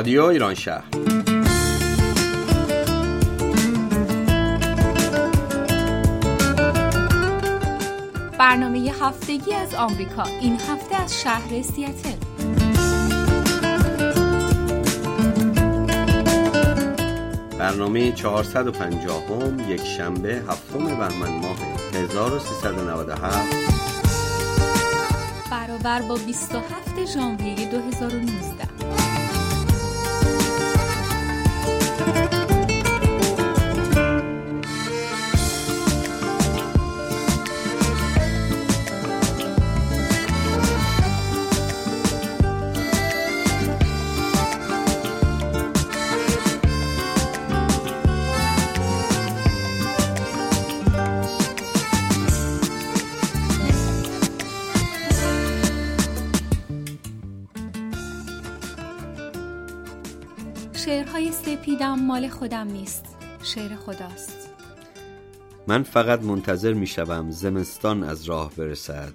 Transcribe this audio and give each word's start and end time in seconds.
رادیو 0.00 0.24
ایران 0.24 0.54
شهر. 0.54 0.84
برنامه 8.38 8.92
هفتگی 9.00 9.54
از 9.54 9.74
آمریکا. 9.74 10.22
این 10.22 10.52
هفته 10.52 10.96
از 11.02 11.20
شهر 11.22 11.62
سیاتل. 11.62 12.16
برنامه 17.58 18.12
450 18.12 19.24
هم 19.26 19.70
یک 19.70 19.84
شنبه 19.84 20.42
هفتم 20.48 20.84
بهمن 20.84 21.40
ماه 21.40 21.56
1397 21.94 23.80
برابر 25.50 26.02
با 26.02 26.14
27 26.14 27.04
ژانویه 27.04 27.70
2019 27.70 28.69
سپیدم 61.80 62.00
مال 62.00 62.28
خودم 62.28 62.66
نیست. 62.66 63.16
شعر 63.42 63.76
خداست. 63.76 64.50
من 65.66 65.82
فقط 65.82 66.22
منتظر 66.22 66.72
می 66.72 66.86
شوم 66.86 67.30
زمستان 67.30 68.02
از 68.02 68.24
راه 68.24 68.54
برسد 68.54 69.14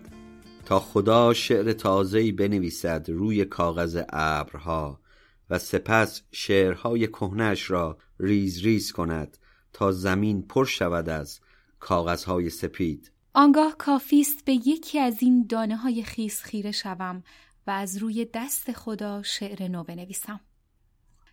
تا 0.66 0.80
خدا 0.80 1.34
شعر 1.34 1.74
تازه‌ای 1.74 2.32
بنویسد 2.32 3.06
روی 3.10 3.46
کاغذ 3.46 4.02
ابرها 4.10 5.00
و 5.50 5.60
سپس 5.60 6.22
شعرهای 6.32 7.08
کهنش 7.08 7.72
را 7.72 7.98
ریز 8.20 8.62
ریز 8.64 8.92
کند 8.92 9.38
تا 9.74 9.92
زمین 9.92 10.42
پر 10.42 10.66
شود 10.66 11.10
از 11.10 11.40
کاغذهای 11.80 12.50
سپید. 12.50 13.12
آنگاه 13.34 13.76
کافیست 13.78 14.46
به 14.46 14.54
یکی 14.54 15.00
از 15.00 15.18
این 15.22 15.46
دانه 15.50 15.76
های 15.76 16.04
خیس 16.04 16.42
خیره 16.42 16.72
شوم 16.72 17.24
و 17.68 17.72
از 17.72 17.98
روی 17.98 18.28
دست 18.34 18.72
خدا 18.72 19.24
شعر 19.24 19.68
نو 19.68 19.84
بنویسم. 19.84 20.40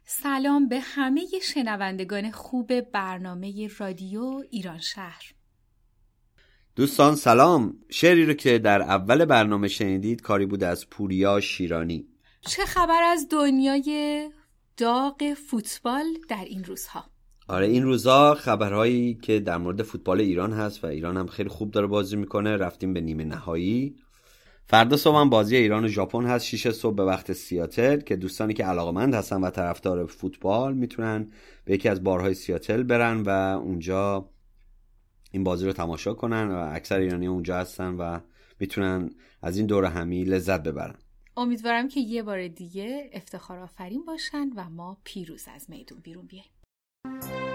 سلام 0.05 0.69
به 0.69 0.81
همه 0.81 1.27
شنوندگان 1.43 2.31
خوب 2.31 2.81
برنامه 2.81 3.71
رادیو 3.79 4.43
ایران 4.51 4.79
شهر. 4.79 5.35
دوستان 6.77 7.17
سلام. 7.17 7.79
شعری 7.91 8.27
رو 8.27 8.35
که 8.35 8.59
در 8.59 8.83
اول 8.83 9.25
برنامه 9.25 9.69
شنیدید 9.69 10.23
کاری 10.23 10.47
بود 10.47 10.65
از 10.65 10.91
پوریا 10.91 11.41
شیرانی. 11.41 12.07
چه 12.41 12.65
خبر 12.65 13.03
از 13.03 13.29
دنیای 13.31 14.31
داغ 14.77 15.35
فوتبال 15.35 16.05
در 16.29 16.45
این 16.45 16.65
روزها؟ 16.65 17.05
آره 17.49 17.67
این 17.67 17.83
روزها 17.83 18.35
خبرهایی 18.35 19.15
که 19.15 19.41
در 19.41 19.57
مورد 19.57 19.83
فوتبال 19.83 20.21
ایران 20.21 20.53
هست 20.53 20.85
و 20.85 20.87
ایران 20.87 21.17
هم 21.17 21.27
خیلی 21.27 21.49
خوب 21.49 21.71
داره 21.71 21.87
بازی 21.87 22.17
می‌کنه 22.17 22.57
رفتیم 22.57 22.93
به 22.93 23.01
نیمه 23.01 23.25
نهایی. 23.25 23.97
فردا 24.67 24.97
صبح 24.97 25.29
بازی 25.29 25.57
ایران 25.57 25.85
و 25.85 25.89
ژاپن 25.89 26.27
هست. 26.27 26.47
6 26.47 26.71
صبح 26.71 26.95
به 26.97 27.05
وقت 27.05 27.33
سیاتل 27.33 28.01
که 28.01 28.17
دوستانی 28.17 28.55
که 28.55 28.65
علاقمند 28.65 29.15
هستن 29.15 29.41
و 29.41 29.51
طرفدار 29.51 30.07
فوتبال 30.07 30.75
می‌تونن 30.75 31.33
به 31.65 31.75
یکی 31.75 31.89
از 31.89 32.05
بارهای 32.05 32.35
سیاتل 32.35 32.83
برن 32.83 33.21
و 33.21 33.29
اونجا 33.59 34.29
این 35.31 35.45
بازی 35.45 35.67
رو 35.67 35.73
تماشا 35.73 36.15
کنن 36.15 36.51
و 36.51 36.71
اکثر 36.73 36.99
ایرانی 36.99 37.27
اونجا 37.27 37.57
هستن 37.57 37.95
و 37.95 38.21
می‌تونن 38.61 39.11
از 39.43 39.57
این 39.57 39.67
دور 39.67 39.85
همی 39.85 40.25
لذت 40.25 40.63
ببرن. 40.63 40.95
امیدوارم 41.37 41.89
که 41.89 42.01
یه 42.01 42.23
بار 42.23 42.49
دیگه 42.49 43.11
افتخار 43.13 43.59
آفرین 43.59 44.05
باشن 44.05 44.49
و 44.57 44.71
ما 44.71 44.97
پیروز 45.05 45.45
از 45.55 45.71
میدون 45.71 45.99
بیرون 46.01 46.27
بیایم 46.27 47.52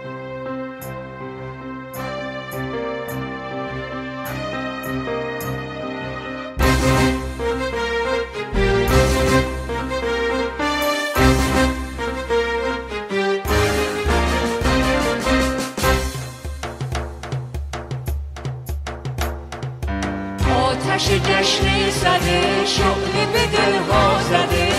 جشن 21.47 21.89
زده 21.89 22.65
شعله 22.65 23.25
به 23.33 23.57
دلها 23.57 24.21
زده 24.29 24.69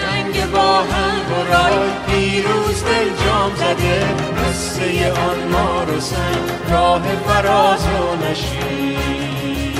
جنگ 0.00 0.50
با 0.50 0.76
هم 0.76 1.20
برای 1.50 1.90
پیروز 2.06 2.84
دل 2.84 3.24
جام 3.24 3.54
زده. 3.56 4.06
قصه 4.44 5.12
آن 5.12 5.48
ما 5.52 5.84
رو 5.84 6.00
راه 6.72 7.02
فراز 7.26 7.86
و 7.86 8.26
نشید 8.30 9.78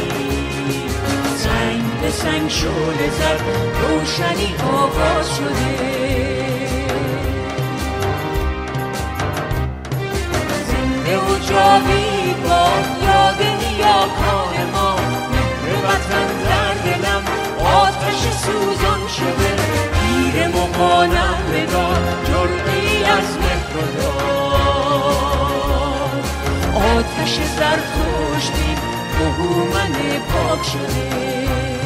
سنگ 1.36 2.00
به 2.02 2.10
سنگ 2.10 2.50
شعله 2.50 3.10
زد 3.10 3.40
روشنی 3.82 4.54
آغاز 4.72 5.36
شده. 5.36 5.94
زنده 10.66 11.16
و 11.18 11.38
جاوید 11.38 12.42
با 12.42 12.68
یاد 13.06 13.40
وطن 15.84 16.26
در 16.48 16.74
دلم 16.84 17.24
آتش 17.64 18.20
سوزان 18.44 19.02
شده. 19.08 19.52
پیر 19.94 20.48
مقانم 20.48 21.38
بدار 21.52 22.02
جرعی 22.26 23.04
از 23.04 23.28
مهر 23.38 23.74
و 23.76 23.78
دار 24.00 24.24
آتش 26.74 27.34
زرتشتی 27.56 28.70
بهومن 29.18 29.94
پاک 30.28 30.62
شده. 30.64 31.83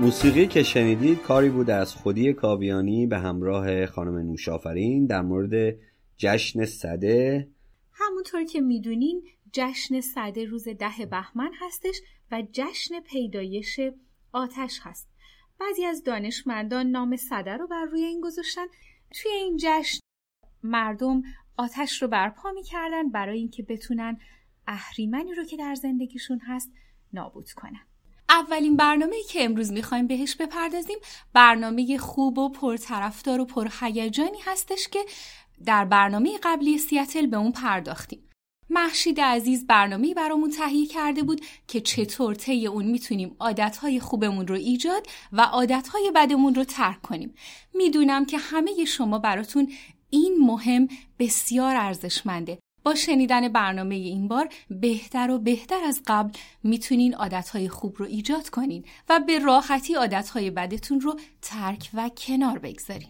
موسیقی 0.00 0.46
که 0.46 0.62
شنیدید 0.62 1.22
کاری 1.22 1.48
بود 1.48 1.70
از 1.70 1.94
خودی 1.94 2.32
کاویانی 2.32 3.06
به 3.06 3.18
همراه 3.18 3.86
خانم 3.86 4.16
نوشافرین 4.16 5.06
در 5.06 5.22
مورد 5.22 5.76
جشن 6.16 6.64
صده 6.64 7.48
همونطور 7.92 8.44
که 8.44 8.60
می‌دونین 8.60 9.22
جشن 9.52 10.00
صده 10.00 10.44
روز 10.44 10.68
ده 10.68 11.06
بهمن 11.10 11.50
هستش 11.60 12.00
و 12.32 12.42
جشن 12.52 13.00
پیدایش 13.00 13.80
آتش 14.32 14.80
هست. 14.82 15.08
بعضی 15.60 15.84
از 15.84 16.04
دانشمندان 16.04 16.86
نام 16.86 17.16
صده 17.16 17.56
رو 17.56 17.66
بر 17.66 17.84
روی 17.84 18.04
این 18.04 18.20
گذاشتن. 18.20 18.66
توی 19.10 19.32
این 19.32 19.56
جشن 19.60 20.00
مردم 20.62 21.22
آتش 21.56 22.02
رو 22.02 22.08
برپا 22.08 22.50
می‌کردن 22.50 23.10
برای 23.10 23.38
اینکه 23.38 23.62
بتونن 23.62 24.18
اهریمنی 24.66 25.34
رو 25.34 25.44
که 25.44 25.56
در 25.56 25.74
زندگیشون 25.74 26.38
هست 26.38 26.72
نابود 27.12 27.50
کنن. 27.50 27.89
اولین 28.30 28.76
برنامه 28.76 29.16
که 29.28 29.44
امروز 29.44 29.72
می‌خوایم 29.72 30.06
بهش 30.06 30.34
بپردازیم 30.34 30.98
برنامه 31.32 31.98
خوب 31.98 32.38
و 32.38 32.48
پرطرفدار 32.48 33.40
و 33.40 33.44
پرهیجانی 33.44 34.38
هستش 34.44 34.88
که 34.88 34.98
در 35.64 35.84
برنامه 35.84 36.38
قبلی 36.42 36.78
سیاتل 36.78 37.26
به 37.26 37.36
اون 37.36 37.52
پرداختیم. 37.52 38.26
محشید 38.70 39.20
عزیز 39.20 39.66
برنامه 39.66 40.14
برامون 40.14 40.50
تهیه 40.50 40.86
کرده 40.86 41.22
بود 41.22 41.40
که 41.68 41.80
چطور 41.80 42.34
طی 42.34 42.66
اون 42.66 42.84
می‌تونیم 42.84 43.36
عادتهای 43.40 44.00
خوبمون 44.00 44.46
رو 44.46 44.54
ایجاد 44.54 45.06
و 45.32 45.40
عادتهای 45.40 46.12
بدمون 46.14 46.54
رو 46.54 46.64
ترک 46.64 47.02
کنیم. 47.02 47.34
می‌دونم 47.74 48.24
که 48.26 48.38
همه 48.38 48.84
شما 48.84 49.18
براتون 49.18 49.72
این 50.10 50.36
مهم 50.40 50.88
بسیار 51.18 51.76
ارزشمنده 51.76 52.58
با 52.84 52.94
شنیدن 52.94 53.48
برنامه 53.48 53.94
این 53.94 54.28
بار 54.28 54.48
بهتر 54.70 55.30
و 55.30 55.38
بهتر 55.38 55.84
از 55.84 56.02
قبل 56.06 56.30
می‌تونین 56.62 57.14
عادتهای 57.14 57.68
خوب 57.68 57.94
رو 57.98 58.06
ایجاد 58.06 58.48
کنین 58.48 58.84
و 59.08 59.20
به 59.26 59.38
راحتی 59.38 59.94
عادتهای 59.94 60.50
بدتون 60.50 61.00
رو 61.00 61.20
ترک 61.42 61.90
و 61.94 62.08
کنار 62.08 62.58
بگذارین. 62.58 63.08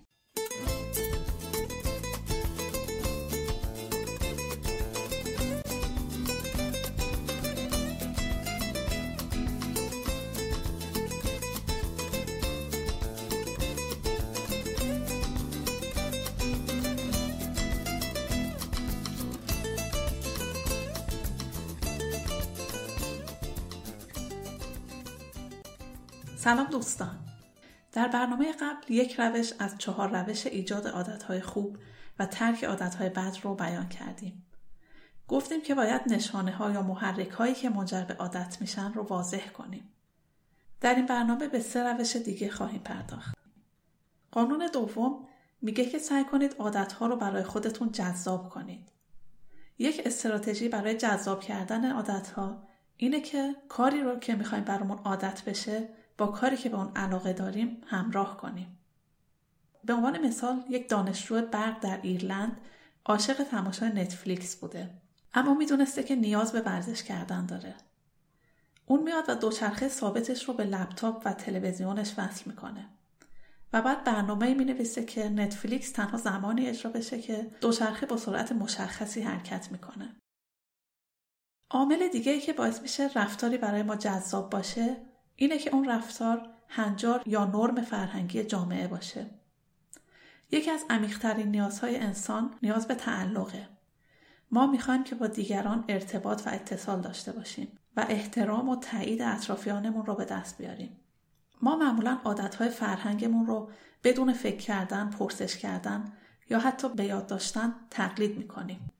سلام 26.42 26.66
دوستان. 26.66 27.18
در 27.92 28.08
برنامه 28.08 28.52
قبل 28.52 28.92
یک 28.92 29.20
روش 29.20 29.52
از 29.58 29.78
چهار 29.78 30.08
روش 30.08 30.46
ایجاد 30.46 30.86
عادتهای 30.86 31.40
خوب 31.40 31.78
و 32.18 32.26
ترک 32.26 32.64
عادتهای 32.64 33.08
بد 33.08 33.36
رو 33.42 33.54
بیان 33.54 33.88
کردیم. 33.88 34.46
گفتیم 35.28 35.62
که 35.62 35.74
باید 35.74 36.00
نشانه 36.06 36.52
ها 36.52 36.70
یا 36.70 36.82
محرک 36.82 37.30
هایی 37.30 37.54
که 37.54 37.70
منجر 37.70 38.04
به 38.04 38.14
عادت 38.14 38.56
میشن 38.60 38.92
رو 38.92 39.02
واضح 39.02 39.48
کنیم. 39.48 39.88
در 40.80 40.94
این 40.94 41.06
برنامه 41.06 41.48
به 41.48 41.60
سه 41.60 41.92
روش 41.92 42.16
دیگه 42.16 42.50
خواهیم 42.50 42.82
پرداخت. 42.82 43.36
قانون 44.30 44.68
دوم 44.72 45.28
میگه 45.62 45.84
که 45.84 45.98
سعی 45.98 46.24
کنید 46.24 46.54
عادتها 46.58 47.06
رو 47.06 47.16
برای 47.16 47.42
خودتون 47.42 47.92
جذاب 47.92 48.48
کنید. 48.48 48.88
یک 49.78 50.02
استراتژی 50.04 50.68
برای 50.68 50.94
جذاب 50.94 51.40
کردن 51.40 51.92
عادتها 51.92 52.62
اینه 52.96 53.20
که 53.20 53.56
کاری 53.68 54.00
رو 54.00 54.18
که 54.18 54.34
می‌خوایم 54.34 54.64
برامون 54.64 54.98
عادت 54.98 55.44
بشه 55.44 55.99
با 56.20 56.26
کاری 56.26 56.56
که 56.56 56.68
به 56.68 56.76
اون 56.76 56.92
علاقه 56.96 57.32
داریم 57.32 57.82
همراه 57.86 58.36
کنیم. 58.36 58.78
به 59.84 59.92
عنوان 59.92 60.26
مثال 60.26 60.64
یک 60.68 60.88
دانشجو 60.88 61.42
برق 61.46 61.80
در 61.80 62.00
ایرلند 62.02 62.60
عاشق 63.04 63.42
تماشای 63.42 63.88
نتفلیکس 63.88 64.56
بوده 64.56 64.90
اما 65.34 65.54
می‌دونسته 65.54 66.02
که 66.02 66.16
نیاز 66.16 66.52
به 66.52 66.60
ورزش 66.60 67.02
کردن 67.02 67.46
داره. 67.46 67.74
اون 68.86 69.02
میاد 69.02 69.24
و 69.28 69.34
دوچرخه 69.34 69.88
ثابتش 69.88 70.44
رو 70.44 70.54
به 70.54 70.64
لپتاپ 70.64 71.22
و 71.24 71.32
تلویزیونش 71.32 72.14
وصل 72.18 72.50
می‌کنه. 72.50 72.88
و 73.72 73.82
بعد 73.82 74.04
برنامه 74.04 74.54
می 74.54 74.64
نویسه 74.64 75.04
که 75.04 75.28
نتفلیکس 75.28 75.90
تنها 75.90 76.18
زمانی 76.18 76.66
اجرا 76.66 76.90
بشه 76.90 77.20
که 77.20 77.50
دوچرخه 77.60 78.06
با 78.06 78.16
سرعت 78.16 78.52
مشخصی 78.52 79.20
حرکت 79.20 79.72
می‌کنه. 79.72 80.16
عامل 81.70 82.08
دیگه 82.08 82.40
که 82.40 82.52
باعث 82.52 82.82
میشه 82.82 83.10
رفتاری 83.14 83.58
برای 83.58 83.82
ما 83.82 83.96
جذاب 83.96 84.50
باشه 84.50 85.09
اینه 85.42 85.58
که 85.58 85.74
اون 85.74 85.88
رفتار 85.88 86.48
هنجار 86.68 87.22
یا 87.26 87.44
نرم 87.44 87.82
فرهنگی 87.82 88.44
جامعه 88.44 88.88
باشه. 88.88 89.26
یکی 90.50 90.70
از 90.70 90.84
عمیقترین 90.90 91.48
نیازهای 91.48 91.96
انسان 91.96 92.54
نیاز 92.62 92.88
به 92.88 92.94
تعلقه. 92.94 93.68
ما 94.50 94.66
می‌خوایم 94.66 95.04
که 95.04 95.14
با 95.14 95.26
دیگران 95.26 95.84
ارتباط 95.88 96.46
و 96.46 96.50
اتصال 96.50 97.00
داشته 97.00 97.32
باشیم 97.32 97.78
و 97.96 98.06
احترام 98.08 98.68
و 98.68 98.76
تایید 98.76 99.22
اطرافیانمون 99.22 100.06
رو 100.06 100.14
به 100.14 100.24
دست 100.24 100.58
بیاریم. 100.58 100.96
ما 101.62 101.76
معمولا 101.76 102.18
عادتهای 102.24 102.68
فرهنگمون 102.68 103.46
رو 103.46 103.70
بدون 104.04 104.32
فکر 104.32 104.56
کردن، 104.56 105.10
پرسش 105.10 105.56
کردن 105.56 106.12
یا 106.50 106.58
حتی 106.58 106.88
به 106.88 107.04
یاد 107.04 107.26
داشتن 107.26 107.74
تقلید 107.90 108.38
می‌کنیم. 108.38 108.90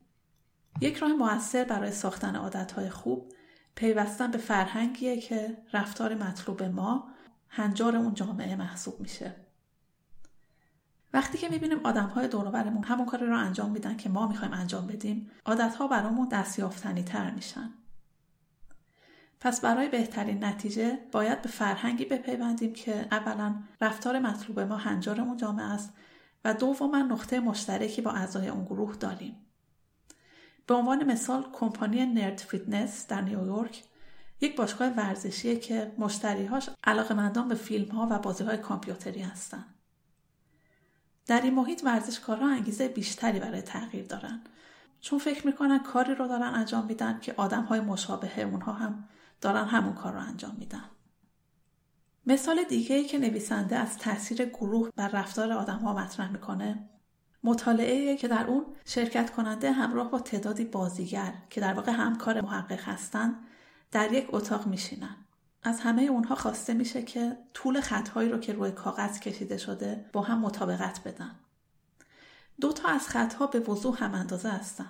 یک 0.80 0.96
راه 0.96 1.12
موثر 1.12 1.64
برای 1.64 1.92
ساختن 1.92 2.36
عادتهای 2.36 2.90
خوب 2.90 3.32
پیوستن 3.80 4.30
به 4.30 4.38
فرهنگیه 4.38 5.16
که 5.16 5.56
رفتار 5.72 6.14
مطلوب 6.14 6.62
ما 6.62 7.08
هنجار 7.48 7.96
اون 7.96 8.14
جامعه 8.14 8.56
محسوب 8.56 9.00
میشه. 9.00 9.34
وقتی 11.12 11.38
که 11.38 11.48
می‌بینیم 11.48 11.80
آدم 11.84 12.06
های 12.06 12.28
دوروبرمون 12.28 12.84
همون 12.84 13.06
کاری 13.06 13.26
رو 13.26 13.38
انجام 13.38 13.70
میدن 13.70 13.96
که 13.96 14.08
ما 14.08 14.26
می‌خوایم 14.26 14.54
انجام 14.54 14.86
بدیم 14.86 15.30
عادت 15.46 15.74
ها 15.74 15.88
برامون 15.88 16.28
دستیافتنی 16.28 17.02
تر 17.02 17.30
میشن. 17.30 17.70
پس 19.40 19.60
برای 19.60 19.88
بهترین 19.88 20.44
نتیجه 20.44 20.98
باید 21.12 21.42
به 21.42 21.48
فرهنگی 21.48 22.04
بپیوندیم 22.04 22.72
که 22.72 23.06
اولا 23.10 23.54
رفتار 23.80 24.18
مطلوب 24.18 24.60
ما 24.60 24.76
هنجارمون 24.76 25.36
جامعه 25.36 25.66
است 25.66 25.92
و 26.44 26.54
دوما 26.54 26.98
نقطه 26.98 27.40
مشترکی 27.40 28.02
با 28.02 28.10
اعضای 28.10 28.48
اون 28.48 28.64
گروه 28.64 28.96
داریم. 28.96 29.36
به 30.70 30.76
عنوان 30.76 31.04
مثال 31.04 31.46
کمپانی 31.52 32.06
Nerd 32.06 32.38
Fitness 32.38 33.06
در 33.06 33.20
نیویورک 33.20 33.84
یک 34.40 34.56
باشگاه 34.56 34.88
ورزشیه 34.88 35.56
که 35.56 35.92
مشتریهاش 35.98 36.70
علاقمندان 36.84 37.48
به 37.48 37.54
فیلم 37.54 37.88
ها 37.88 38.08
و 38.10 38.18
بازی 38.18 38.44
های 38.44 38.56
کامپیوتری 38.56 39.20
هستن. 39.20 39.64
در 41.26 41.40
این 41.40 41.54
محیط 41.54 41.84
ورزشکارها 41.84 42.48
انگیزه 42.48 42.88
بیشتری 42.88 43.40
برای 43.40 43.62
تغییر 43.62 44.06
دارن 44.06 44.40
چون 45.00 45.18
فکر 45.18 45.46
می‌کنن 45.46 45.78
کاری 45.78 46.14
رو 46.14 46.28
دارن 46.28 46.54
انجام 46.54 46.86
میدن 46.86 47.18
که 47.20 47.34
آدم 47.36 47.62
های 47.62 47.80
مشابه 47.80 48.42
اونها 48.42 48.72
هم 48.72 49.04
دارن 49.40 49.64
همون 49.64 49.94
کار 49.94 50.12
رو 50.12 50.20
انجام 50.20 50.56
میدن. 50.58 50.84
مثال 52.26 52.64
دیگه 52.68 52.96
ای 52.96 53.04
که 53.04 53.18
نویسنده 53.18 53.76
از 53.76 53.98
تاثیر 53.98 54.44
گروه 54.44 54.90
بر 54.96 55.08
رفتار 55.08 55.52
آدم 55.52 55.78
ها 55.78 55.92
مطرح 55.92 56.32
می‌کنه 56.32 56.88
مطالعه 57.44 58.16
که 58.16 58.28
در 58.28 58.46
اون 58.46 58.66
شرکت 58.84 59.30
کننده 59.30 59.72
همراه 59.72 60.10
با 60.10 60.18
تعدادی 60.18 60.64
بازیگر 60.64 61.32
که 61.50 61.60
در 61.60 61.74
واقع 61.74 61.92
همکار 61.92 62.40
محقق 62.40 62.80
هستند 62.80 63.34
در 63.90 64.12
یک 64.12 64.26
اتاق 64.32 64.66
میشینن. 64.66 65.16
از 65.62 65.80
همه 65.80 66.02
اونها 66.02 66.34
خواسته 66.34 66.74
میشه 66.74 67.02
که 67.02 67.36
طول 67.54 67.80
خطهایی 67.80 68.28
رو 68.28 68.38
که 68.38 68.52
روی 68.52 68.70
کاغذ 68.70 69.20
کشیده 69.20 69.56
شده 69.56 70.04
با 70.12 70.22
هم 70.22 70.38
مطابقت 70.38 71.00
بدن. 71.04 71.30
دو 72.60 72.72
تا 72.72 72.88
از 72.88 73.08
خطها 73.08 73.46
به 73.46 73.60
وضوح 73.60 74.04
هم 74.04 74.14
اندازه 74.14 74.48
هستن. 74.48 74.88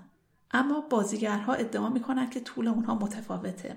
اما 0.50 0.81
بازیگرها 0.81 1.55
ادعا 1.55 1.88
می‌کنن 1.88 2.31
که 2.31 2.41
طول 2.41 2.69
اونها 2.69 2.94
متفاوته. 2.94 3.76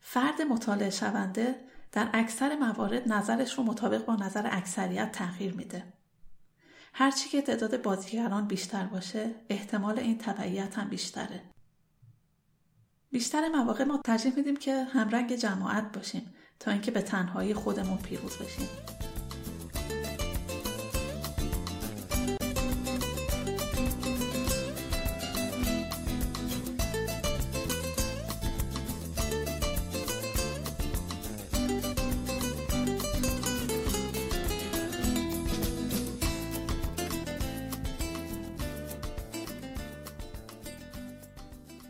فرد 0.00 0.42
مطالعه 0.42 0.90
شونده 0.90 1.60
در 1.92 2.10
اکثر 2.12 2.56
موارد 2.56 3.12
نظرش 3.12 3.58
رو 3.58 3.64
مطابق 3.64 4.04
با 4.04 4.16
نظر 4.16 4.48
اکثریت 4.52 5.12
تغییر 5.12 5.54
میده. 5.54 5.95
هرچی 6.98 7.28
که 7.28 7.42
تعداد 7.42 7.82
بازیگران 7.82 8.46
بیشتر 8.46 8.86
باشه 8.86 9.34
احتمال 9.48 9.98
این 9.98 10.18
تبعیت 10.18 10.78
هم 10.78 10.88
بیشتره. 10.88 11.42
بیشتر 13.10 13.48
مواقع 13.48 13.84
ما 13.84 14.00
ترجیح 14.04 14.36
میدیم 14.36 14.56
که 14.56 14.84
همرنگ 14.84 15.34
جماعت 15.36 15.92
باشیم 15.92 16.34
تا 16.60 16.70
اینکه 16.70 16.90
به 16.90 17.02
تنهایی 17.02 17.54
خودمون 17.54 17.98
پیروز 17.98 18.36
بشیم. 18.36 18.68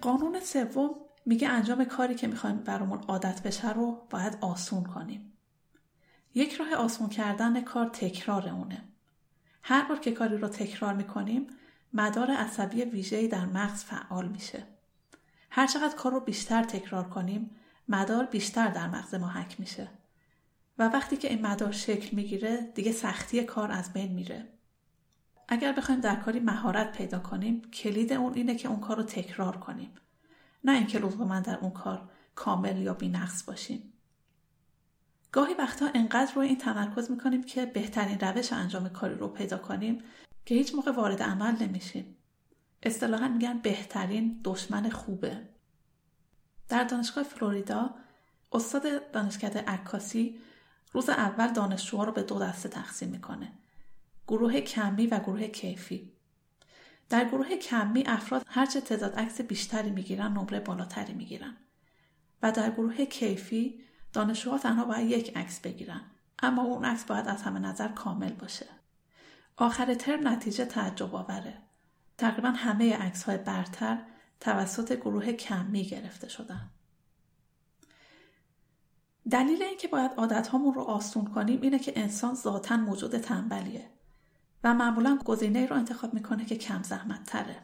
قانون 0.07 0.41
سوم 0.41 0.91
میگه 1.25 1.49
انجام 1.49 1.85
کاری 1.85 2.15
که 2.15 2.27
می‌خوایم 2.27 2.57
برامون 2.57 2.99
عادت 3.09 3.43
بشه 3.43 3.73
رو 3.73 4.07
باید 4.11 4.39
آسون 4.41 4.85
کنیم. 4.85 5.33
یک 6.35 6.53
راه 6.53 6.75
آسون 6.75 7.09
کردن 7.09 7.61
کار 7.61 7.89
تکرار 7.89 8.49
اونه. 8.49 8.85
هر 9.63 9.89
بار 9.89 9.99
که 9.99 10.13
کاری 10.13 10.39
رو 10.39 10.49
تکرار 10.49 10.95
می‌کنیم 10.95 11.47
مدار 11.93 12.31
عصبی 12.31 12.83
ویژه‌ای 12.83 13.29
در 13.29 13.47
مغز 13.47 13.85
فعال 13.85 14.29
میشه. 14.29 14.67
هر 15.51 15.67
چقدر 15.67 15.97
کار 15.97 16.13
رو 16.13 16.21
بیشتر 16.21 16.63
تکرار 16.63 17.09
کنیم 17.09 17.51
مدار 17.89 18.25
بیشتر 18.25 18.69
در 18.69 18.89
مغز 18.89 19.15
ما 19.15 19.29
حک 19.29 19.61
میشه. 19.61 19.89
و 20.79 20.89
وقتی 20.89 21.17
که 21.17 21.29
این 21.29 21.47
مدار 21.47 21.73
شکل 21.73 22.17
می‌گیره 22.17 22.73
دیگه 22.75 22.93
سختی 22.93 23.45
کار 23.45 23.73
از 23.73 23.93
بین 23.93 24.13
میره. 24.13 24.49
اگر 25.49 25.73
بخوایم 25.73 26.01
در 26.01 26.17
کاری 26.17 26.41
مهارت 26.41 26.93
پیدا 26.93 27.19
کنیم 27.19 27.63
کلید 27.63 28.13
اون 28.13 28.35
اینه 28.35 28.55
که 28.55 28.69
اون 28.69 28.81
کار 28.81 28.97
رو 28.97 29.03
تکرار 29.03 29.57
کنیم. 29.57 29.91
نه 30.65 30.73
اینکه 30.73 30.99
من 30.99 31.43
در 31.43 31.59
اون 31.59 31.71
کار 31.71 32.09
کامل 32.35 32.77
یا 32.77 32.95
بینقص 32.95 33.45
باشیم. 33.45 33.93
گاهی 35.33 35.55
وقتا 35.55 35.91
انقدر 35.95 36.35
روی 36.35 36.49
این 36.49 36.59
تمرکز 36.59 37.11
می‌کنیم 37.11 37.43
که 37.43 37.67
بهترین 37.67 38.21
روش 38.21 38.53
انجام 38.53 38.89
کاری 38.89 39.15
رو 39.15 39.29
پیدا 39.29 39.59
کنیم 39.59 40.03
که 40.45 40.55
هیچ 40.55 40.75
موقع 40.75 40.91
وارد 40.91 41.23
عمل 41.23 41.63
نمیشیم. 41.63 42.17
اصطلاحا 42.83 43.29
میگن 43.29 43.59
بهترین 43.59 44.41
دشمن 44.45 44.91
خوبه. 44.91 45.49
در 46.69 46.85
دانشگاه 46.85 47.25
فلوریدا 47.25 47.95
استاد 48.53 49.11
دانشکده 49.11 49.61
عکاسی 49.61 50.39
روز 50.93 51.09
اول 51.09 51.53
دانشجوها 51.53 52.05
رو 52.05 52.13
به 52.13 52.23
دو 52.23 52.39
دسته 52.39 52.69
تقسیم 52.69 53.09
می‌کنه. 53.09 53.53
گروه 54.29 54.61
کمی 54.61 55.07
و 55.07 55.19
گروه 55.19 55.49
کیفی. 55.49 56.13
در 57.09 57.25
گروه 57.25 57.57
کمی 57.57 58.05
افراد 58.07 58.43
هرچه 58.49 58.81
تعداد 58.81 59.15
عکس 59.15 59.41
بیشتری 59.41 59.91
می‌گیرن 59.91 60.33
نمره 60.33 60.61
بالاتری 60.61 61.15
می‌گیرن. 61.15 61.57
و 62.43 62.53
در 62.53 62.71
گروه 62.71 63.05
کیفی 63.05 63.81
دانشجوها 64.13 64.59
تنها 64.59 64.85
باید 64.85 65.11
یک 65.11 65.37
عکس 65.37 65.61
بگیرن. 65.61 66.01
اما 66.39 66.63
اون 66.63 66.85
عکس 66.85 67.05
باید 67.05 67.29
از 67.29 67.43
همه 67.43 67.59
نظر 67.59 67.89
کامل 67.89 68.33
باشه. 68.33 68.67
آخر 69.57 69.95
ترم 69.95 70.29
نتیجه 70.29 70.65
تعجب 70.65 71.15
آوره. 71.15 71.59
تقریبا 72.19 72.49
همه 72.49 72.97
عکس 72.97 73.23
های 73.23 73.39
برتر 73.39 74.03
توسط 74.41 74.93
گروه 74.93 75.33
کمی 75.33 75.85
گرفته 75.85 76.29
شدن. 76.29 76.71
دلیل 79.31 79.63
اینکه 79.63 79.89
باید 79.89 80.11
عادت 80.17 80.51
رو 80.55 80.81
آسون 80.81 81.25
کنیم 81.25 81.63
اینه 81.63 81.79
که 81.79 81.93
انسان 81.97 82.35
ذاتا 82.35 82.77
موجود 82.77 83.19
تنبلیه. 83.19 83.91
و 84.67 84.75
معمولا 84.75 85.19
گزینه 85.25 85.67
رو 85.67 85.77
انتخاب 85.77 86.15
می‌کنه 86.15 86.45
که 86.45 86.57
کم 86.57 86.83
زحمت 86.83 87.25
تره. 87.25 87.57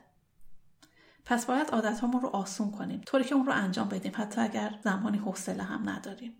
پس 1.24 1.46
باید 1.46 1.70
عادت 1.70 2.02
رو 2.02 2.26
آسون 2.26 2.70
کنیم 2.70 3.00
طوری 3.06 3.24
که 3.24 3.34
اون 3.34 3.46
رو 3.46 3.52
انجام 3.52 3.88
بدیم 3.88 4.12
حتی 4.14 4.40
اگر 4.40 4.78
زمانی 4.84 5.18
حوصله 5.18 5.62
هم 5.62 5.88
نداریم. 5.88 6.32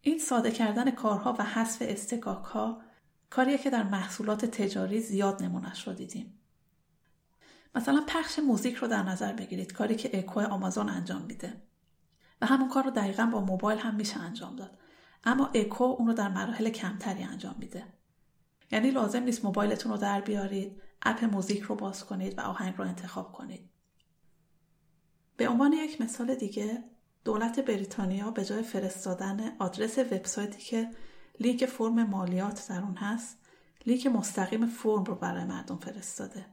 این 0.00 0.18
ساده 0.18 0.50
کردن 0.50 0.90
کارها 0.90 1.36
و 1.38 1.44
حذف 1.44 1.78
استکاک 1.80 2.44
ها 2.44 2.82
کاریه 3.30 3.58
که 3.58 3.70
در 3.70 3.82
محصولات 3.82 4.44
تجاری 4.44 5.00
زیاد 5.00 5.42
نمونش 5.42 5.88
رو 5.88 5.94
دیدیم. 5.94 6.38
مثلا 7.74 8.04
پخش 8.06 8.38
موزیک 8.38 8.74
رو 8.74 8.88
در 8.88 9.02
نظر 9.02 9.32
بگیرید 9.32 9.72
کاری 9.72 9.96
که 9.96 10.18
اکو 10.18 10.40
آمازون 10.40 10.88
انجام 10.88 11.22
میده 11.22 11.62
و 12.40 12.46
همون 12.46 12.68
کار 12.68 12.84
رو 12.84 12.90
دقیقا 12.90 13.26
با 13.26 13.40
موبایل 13.40 13.78
هم 13.78 13.94
میشه 13.94 14.20
انجام 14.20 14.56
داد 14.56 14.78
اما 15.24 15.50
اکو 15.54 15.84
اون 15.84 16.06
رو 16.06 16.12
در 16.12 16.28
مراحل 16.28 16.70
کمتری 16.70 17.22
انجام 17.22 17.54
میده 17.58 17.97
یعنی 18.70 18.90
لازم 18.90 19.22
نیست 19.22 19.44
موبایلتون 19.44 19.92
رو 19.92 19.98
در 19.98 20.20
بیارید 20.20 20.82
اپ 21.02 21.24
موزیک 21.24 21.62
رو 21.62 21.74
باز 21.74 22.04
کنید 22.04 22.38
و 22.38 22.40
آهنگ 22.40 22.74
رو 22.76 22.84
انتخاب 22.84 23.32
کنید 23.32 23.70
به 25.36 25.48
عنوان 25.48 25.72
یک 25.72 26.00
مثال 26.00 26.34
دیگه 26.34 26.84
دولت 27.24 27.60
بریتانیا 27.60 28.30
به 28.30 28.44
جای 28.44 28.62
فرستادن 28.62 29.56
آدرس 29.58 29.98
وبسایتی 29.98 30.62
که 30.62 30.90
لینک 31.40 31.66
فرم 31.66 32.02
مالیات 32.02 32.68
در 32.68 32.82
اون 32.82 32.96
هست 32.96 33.38
لینک 33.86 34.06
مستقیم 34.06 34.66
فرم 34.66 35.04
رو 35.04 35.14
برای 35.14 35.44
مردم 35.44 35.76
فرستاده 35.76 36.46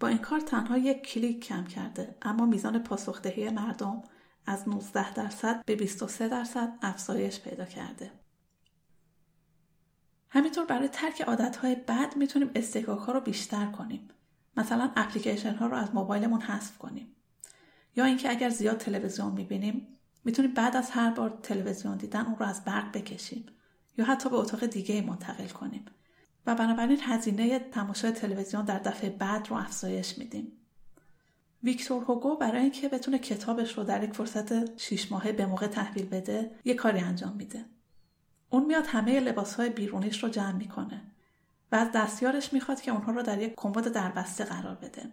با 0.00 0.08
این 0.08 0.18
کار 0.18 0.40
تنها 0.40 0.78
یک 0.78 1.02
کلیک 1.02 1.44
کم 1.44 1.64
کرده 1.64 2.16
اما 2.22 2.46
میزان 2.46 2.82
پاسخدهی 2.82 3.50
مردم 3.50 4.02
از 4.46 4.68
19 4.68 5.14
درصد 5.14 5.64
به 5.64 5.76
23 5.76 6.28
درصد 6.28 6.78
افزایش 6.82 7.40
پیدا 7.40 7.64
کرده. 7.64 8.21
همینطور 10.34 10.64
برای 10.64 10.88
ترک 10.88 11.20
عادتهای 11.20 11.74
بد 11.74 12.16
می‌تونیم 12.16 12.50
استکاک 12.54 12.98
ها 12.98 13.12
رو 13.12 13.20
بیشتر 13.20 13.66
کنیم. 13.66 14.08
مثلا 14.56 14.90
اپلیکیشن 14.96 15.54
ها 15.54 15.66
رو 15.66 15.76
از 15.76 15.94
موبایلمون 15.94 16.40
حذف 16.40 16.78
کنیم. 16.78 17.16
یا 17.96 18.04
اینکه 18.04 18.30
اگر 18.30 18.48
زیاد 18.48 18.76
تلویزیون 18.76 19.32
می‌بینیم 19.32 19.86
می‌تونیم 20.24 20.54
بعد 20.54 20.76
از 20.76 20.90
هر 20.90 21.10
بار 21.10 21.38
تلویزیون 21.42 21.96
دیدن 21.96 22.26
اون 22.26 22.36
رو 22.36 22.46
از 22.46 22.64
برق 22.64 22.92
بکشیم 22.92 23.46
یا 23.98 24.04
حتی 24.04 24.28
به 24.28 24.36
اتاق 24.36 24.66
دیگه 24.66 25.02
منتقل 25.02 25.48
کنیم 25.48 25.84
و 26.46 26.54
بنابراین 26.54 26.98
هزینه 27.02 27.58
تماشای 27.58 28.12
تلویزیون 28.12 28.64
در 28.64 28.78
دفعه 28.78 29.10
بعد 29.10 29.48
رو 29.48 29.56
افزایش 29.56 30.18
میدیم. 30.18 30.52
ویکتور 31.62 32.04
هوگو 32.04 32.36
برای 32.36 32.62
اینکه 32.62 32.88
بتونه 32.88 33.18
کتابش 33.18 33.78
رو 33.78 33.84
در 33.84 34.04
یک 34.04 34.14
فرصت 34.14 34.80
شیش 34.80 35.12
ماهه 35.12 35.32
به 35.32 35.46
موقع 35.46 35.66
تحویل 35.66 36.06
بده 36.06 36.50
یه 36.64 36.74
کاری 36.74 36.98
انجام 36.98 37.32
میده. 37.36 37.64
اون 38.52 38.66
میاد 38.66 38.86
همه 38.86 39.20
لباسهای 39.20 39.70
بیرونیش 39.70 40.22
رو 40.22 40.28
جمع 40.28 40.52
می‌کنه 40.52 41.00
و 41.72 41.76
از 41.76 41.88
دستیارش 41.94 42.52
می‌خواد 42.52 42.80
که 42.80 42.90
اونها 42.90 43.12
رو 43.12 43.22
در 43.22 43.42
یک 43.42 43.54
کمد 43.56 43.88
دربسته 43.88 44.44
قرار 44.44 44.74
بده. 44.74 45.12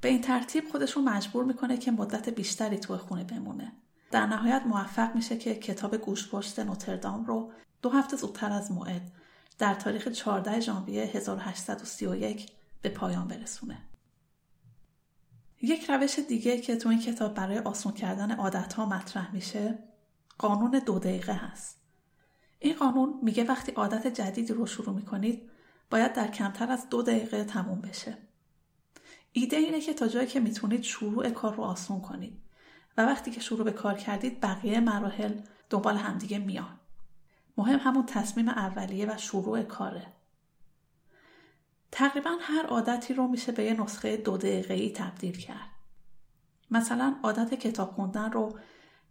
به 0.00 0.08
این 0.08 0.20
ترتیب 0.20 0.68
خودش 0.70 0.92
رو 0.92 1.02
مجبور 1.02 1.44
می‌کنه 1.44 1.76
که 1.76 1.90
مدت 1.90 2.28
بیشتری 2.28 2.78
تو 2.78 2.98
خونه 2.98 3.24
بمونه. 3.24 3.72
در 4.10 4.26
نهایت 4.26 4.62
موفق 4.66 5.14
میشه 5.14 5.38
که 5.38 5.54
کتاب 5.54 5.96
گوشپشت 5.96 6.58
نوتردام 6.58 7.24
رو 7.24 7.52
دو 7.82 7.90
هفته 7.90 8.16
زودتر 8.16 8.52
از 8.52 8.72
موعد 8.72 9.12
در 9.58 9.74
تاریخ 9.74 10.08
14 10.08 10.60
ژانویه 10.60 11.04
1831 11.04 12.46
به 12.82 12.88
پایان 12.88 13.28
برسونه. 13.28 13.78
یک 15.62 15.90
روش 15.90 16.18
دیگه 16.18 16.60
که 16.60 16.76
تو 16.76 16.88
این 16.88 17.00
کتاب 17.00 17.34
برای 17.34 17.58
آسون 17.58 17.92
کردن 17.92 18.30
عادتها 18.30 18.86
مطرح 18.86 19.34
میشه 19.34 19.78
قانون 20.38 20.82
دو 20.86 20.98
دقیقه 20.98 21.32
هست. 21.32 21.83
این 22.64 22.74
قانون 22.74 23.18
میگه 23.22 23.44
وقتی 23.44 23.72
عادت 23.72 24.06
جدیدی 24.06 24.52
رو 24.52 24.66
شروع 24.66 24.94
می‌کنید 24.94 25.50
باید 25.90 26.12
در 26.12 26.26
کمتر 26.26 26.70
از 26.70 26.88
دو 26.88 27.02
دقیقه 27.02 27.44
تموم 27.44 27.80
بشه. 27.80 28.18
ایده 29.32 29.56
اینه 29.56 29.80
که 29.80 29.94
تا 29.94 30.08
جایی 30.08 30.26
که 30.26 30.40
می‌تونید 30.40 30.82
شروع 30.82 31.30
کار 31.30 31.54
رو 31.54 31.62
آسون 31.62 32.00
کنید 32.00 32.40
و 32.96 33.06
وقتی 33.06 33.30
که 33.30 33.40
شروع 33.40 33.64
به 33.64 33.72
کار 33.72 33.94
کردید 33.94 34.40
بقیه 34.40 34.80
مراحل 34.80 35.40
دنبال 35.70 35.96
همدیگه 35.96 36.38
میان. 36.38 36.80
مهم 37.56 37.78
همون 37.78 38.06
تصمیم 38.06 38.48
اولیه 38.48 39.06
و 39.06 39.16
شروع 39.16 39.62
کاره. 39.62 40.06
تقریبا 41.92 42.30
هر 42.40 42.66
عادتی 42.66 43.14
رو 43.14 43.28
میشه 43.28 43.52
به 43.52 43.64
یه 43.64 43.80
نسخه 43.80 44.16
دو 44.16 44.46
ای 44.46 44.90
تبدیل 44.90 45.36
کرد. 45.36 45.70
مثلا 46.70 47.16
عادت 47.22 47.54
کتاب 47.54 47.90
خوندن 47.90 48.32
رو 48.32 48.58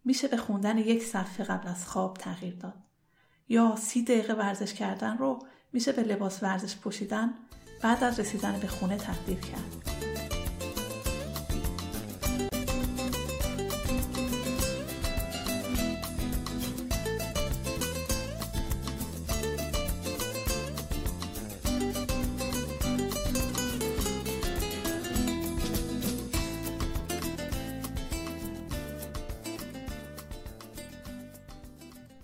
میشه 0.04 0.28
به 0.28 0.36
خوندن 0.36 0.78
یک 0.78 1.02
صفحه 1.02 1.44
قبل 1.44 1.68
از 1.68 1.88
خواب 1.88 2.16
تغییر 2.16 2.54
داد. 2.54 2.83
یا 3.48 3.76
سی 3.76 4.02
دقیقه 4.02 4.34
ورزش 4.34 4.74
کردن 4.74 5.18
رو 5.18 5.38
میشه 5.72 5.92
به 5.92 6.02
لباس 6.02 6.42
ورزش 6.42 6.76
پوشیدن 6.76 7.34
بعد 7.82 8.04
از 8.04 8.20
رسیدن 8.20 8.58
به 8.60 8.66
خونه 8.66 8.96
تبدیل 8.96 9.40
کرد. 9.40 10.33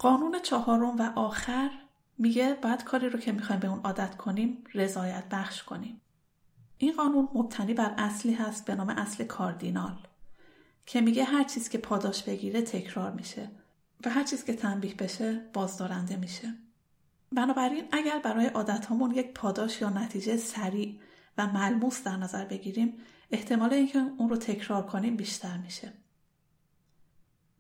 قانون 0.01 0.39
چهارم 0.43 0.97
و 0.99 1.13
آخر 1.17 1.71
میگه 2.19 2.59
باید 2.63 2.85
کاری 2.85 3.09
رو 3.09 3.19
که 3.19 3.33
می‌خوایم 3.33 3.61
به 3.61 3.69
اون 3.69 3.81
عادت 3.81 4.17
کنیم 4.17 4.65
رضایت 4.75 5.25
بخش 5.31 5.63
کنیم. 5.63 6.01
این 6.79 6.93
قانون 6.93 7.29
مبتنی 7.35 7.75
بر 7.75 7.95
اصلی 7.99 8.35
هست 8.35 8.65
به 8.65 8.75
نام 8.75 8.89
اصل 8.89 9.25
کاردینال 9.25 9.97
که 10.87 11.01
میگه 11.01 11.25
هر 11.25 11.45
چیز 11.45 11.69
که 11.69 11.79
پاداش 11.79 12.23
بگیره 12.23 12.63
تکرار 12.63 13.13
میشه 13.13 13.51
و 14.07 14.11
هر 14.11 14.25
چیز 14.25 14.45
که 14.45 14.55
تنبیه 14.55 14.95
بشه 14.95 15.51
بازدارنده 15.53 16.17
میشه. 16.17 16.55
بنابراین 17.33 17.85
اگر 17.93 18.19
برای 18.19 18.47
عادتهامون 18.47 19.11
یک 19.11 19.35
پاداش 19.35 19.81
یا 19.81 19.91
نتیجه 19.91 20.37
سریع 20.37 21.01
و 21.39 21.47
ملموس 21.47 22.03
در 22.03 22.17
نظر 22.17 22.45
بگیریم 22.45 22.95
احتمال 23.31 23.73
اینکه 23.73 23.99
اون 24.19 24.29
رو 24.29 24.37
تکرار 24.37 24.87
کنیم 24.87 25.17
بیشتر 25.17 25.57
میشه. 25.57 25.93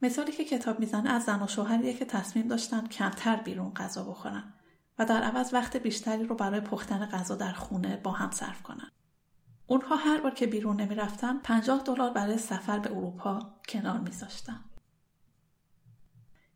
مثالی 0.03 0.33
که 0.33 0.45
کتاب 0.45 0.81
می‌زنه 0.81 1.11
از 1.11 1.25
زن 1.25 1.43
و 1.43 1.47
شوهریه 1.47 1.95
که 1.95 2.05
تصمیم 2.05 2.49
داشتن 2.49 2.87
کمتر 2.87 3.37
بیرون 3.37 3.75
غذا 3.75 4.05
بخورن 4.05 4.53
و 4.99 5.05
در 5.05 5.23
عوض 5.23 5.55
وقت 5.55 5.77
بیشتری 5.77 6.25
رو 6.25 6.35
برای 6.35 6.61
پختن 6.61 7.07
غذا 7.07 7.37
در 7.37 7.53
خونه 7.53 7.97
با 7.97 8.11
هم 8.13 8.31
صرف 8.31 8.63
کنن. 8.63 8.91
اونها 9.67 9.97
هر 9.97 10.21
بار 10.21 10.35
که 10.35 10.47
بیرون 10.47 10.81
نمی‌رفتن 10.81 11.39
50 11.39 11.83
دلار 11.83 12.11
برای 12.11 12.39
سفر 12.39 12.79
به 12.79 12.91
اروپا 12.91 13.55
کنار 13.69 13.99
میذاشتن. 13.99 14.65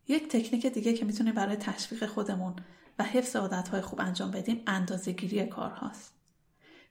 یک 0.07 0.27
تکنیک 0.27 0.65
دیگه 0.67 0.93
که 0.93 1.05
می‌تونیم 1.05 1.33
برای 1.33 1.55
تشویق 1.55 2.05
خودمون 2.05 2.55
و 2.99 3.03
حفظ 3.03 3.35
عادتهای 3.35 3.81
خوب 3.81 4.01
انجام 4.01 4.31
بدیم 4.31 4.63
اندازهگیری 4.67 5.45
کارهاست. 5.45 6.13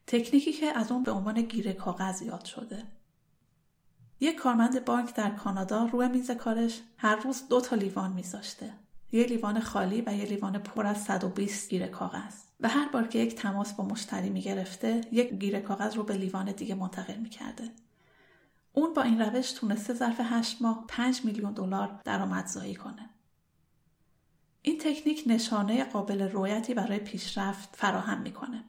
تکنیکی 0.07 0.53
که 0.53 0.77
از 0.77 0.91
اون 0.91 1.03
به 1.03 1.11
عنوان 1.11 1.41
گیره 1.41 1.73
کاغذ 1.73 2.21
یاد 2.21 2.45
شده. 2.45 2.83
یک 4.19 4.35
کارمند 4.35 4.85
بانک 4.85 5.15
در 5.15 5.29
کانادا 5.29 5.85
روی 5.85 6.07
میز 6.07 6.31
کارش 6.31 6.81
هر 6.97 7.15
روز 7.15 7.47
دو 7.47 7.61
تا 7.61 7.75
لیوان 7.75 8.13
میذاشته. 8.13 8.73
یه 9.11 9.23
لیوان 9.23 9.59
خالی 9.59 10.03
و 10.05 10.13
یه 10.13 10.25
لیوان 10.25 10.57
پر 10.57 10.85
از 10.85 11.03
120 11.03 11.69
گیره 11.69 11.87
کاغذ 11.87 12.35
و 12.59 12.69
هر 12.69 12.89
بار 12.89 13.07
که 13.07 13.19
یک 13.19 13.35
تماس 13.35 13.73
با 13.73 13.85
مشتری 13.85 14.29
می‌گرفته 14.29 15.01
یک 15.11 15.33
گیره 15.33 15.59
کاغذ 15.59 15.95
رو 15.95 16.03
به 16.03 16.13
لیوان 16.13 16.51
دیگه 16.51 16.75
منتقل 16.75 17.15
می‌کرده. 17.15 17.71
اون 18.73 18.93
با 18.93 19.01
این 19.01 19.21
روش 19.21 19.51
تونسته 19.51 19.93
ظرف 19.93 20.19
هشت 20.19 20.61
ماه 20.61 20.85
5 20.87 21.21
میلیون 21.23 21.53
دلار 21.53 22.01
درآمدزایی 22.03 22.75
کنه. 22.75 23.09
این 24.61 24.77
تکنیک 24.77 25.23
نشانه 25.27 25.83
قابل 25.83 26.21
رویتی 26.21 26.73
برای 26.73 26.99
پیشرفت 26.99 27.75
فراهم 27.75 28.21
می‌کنه. 28.21 28.63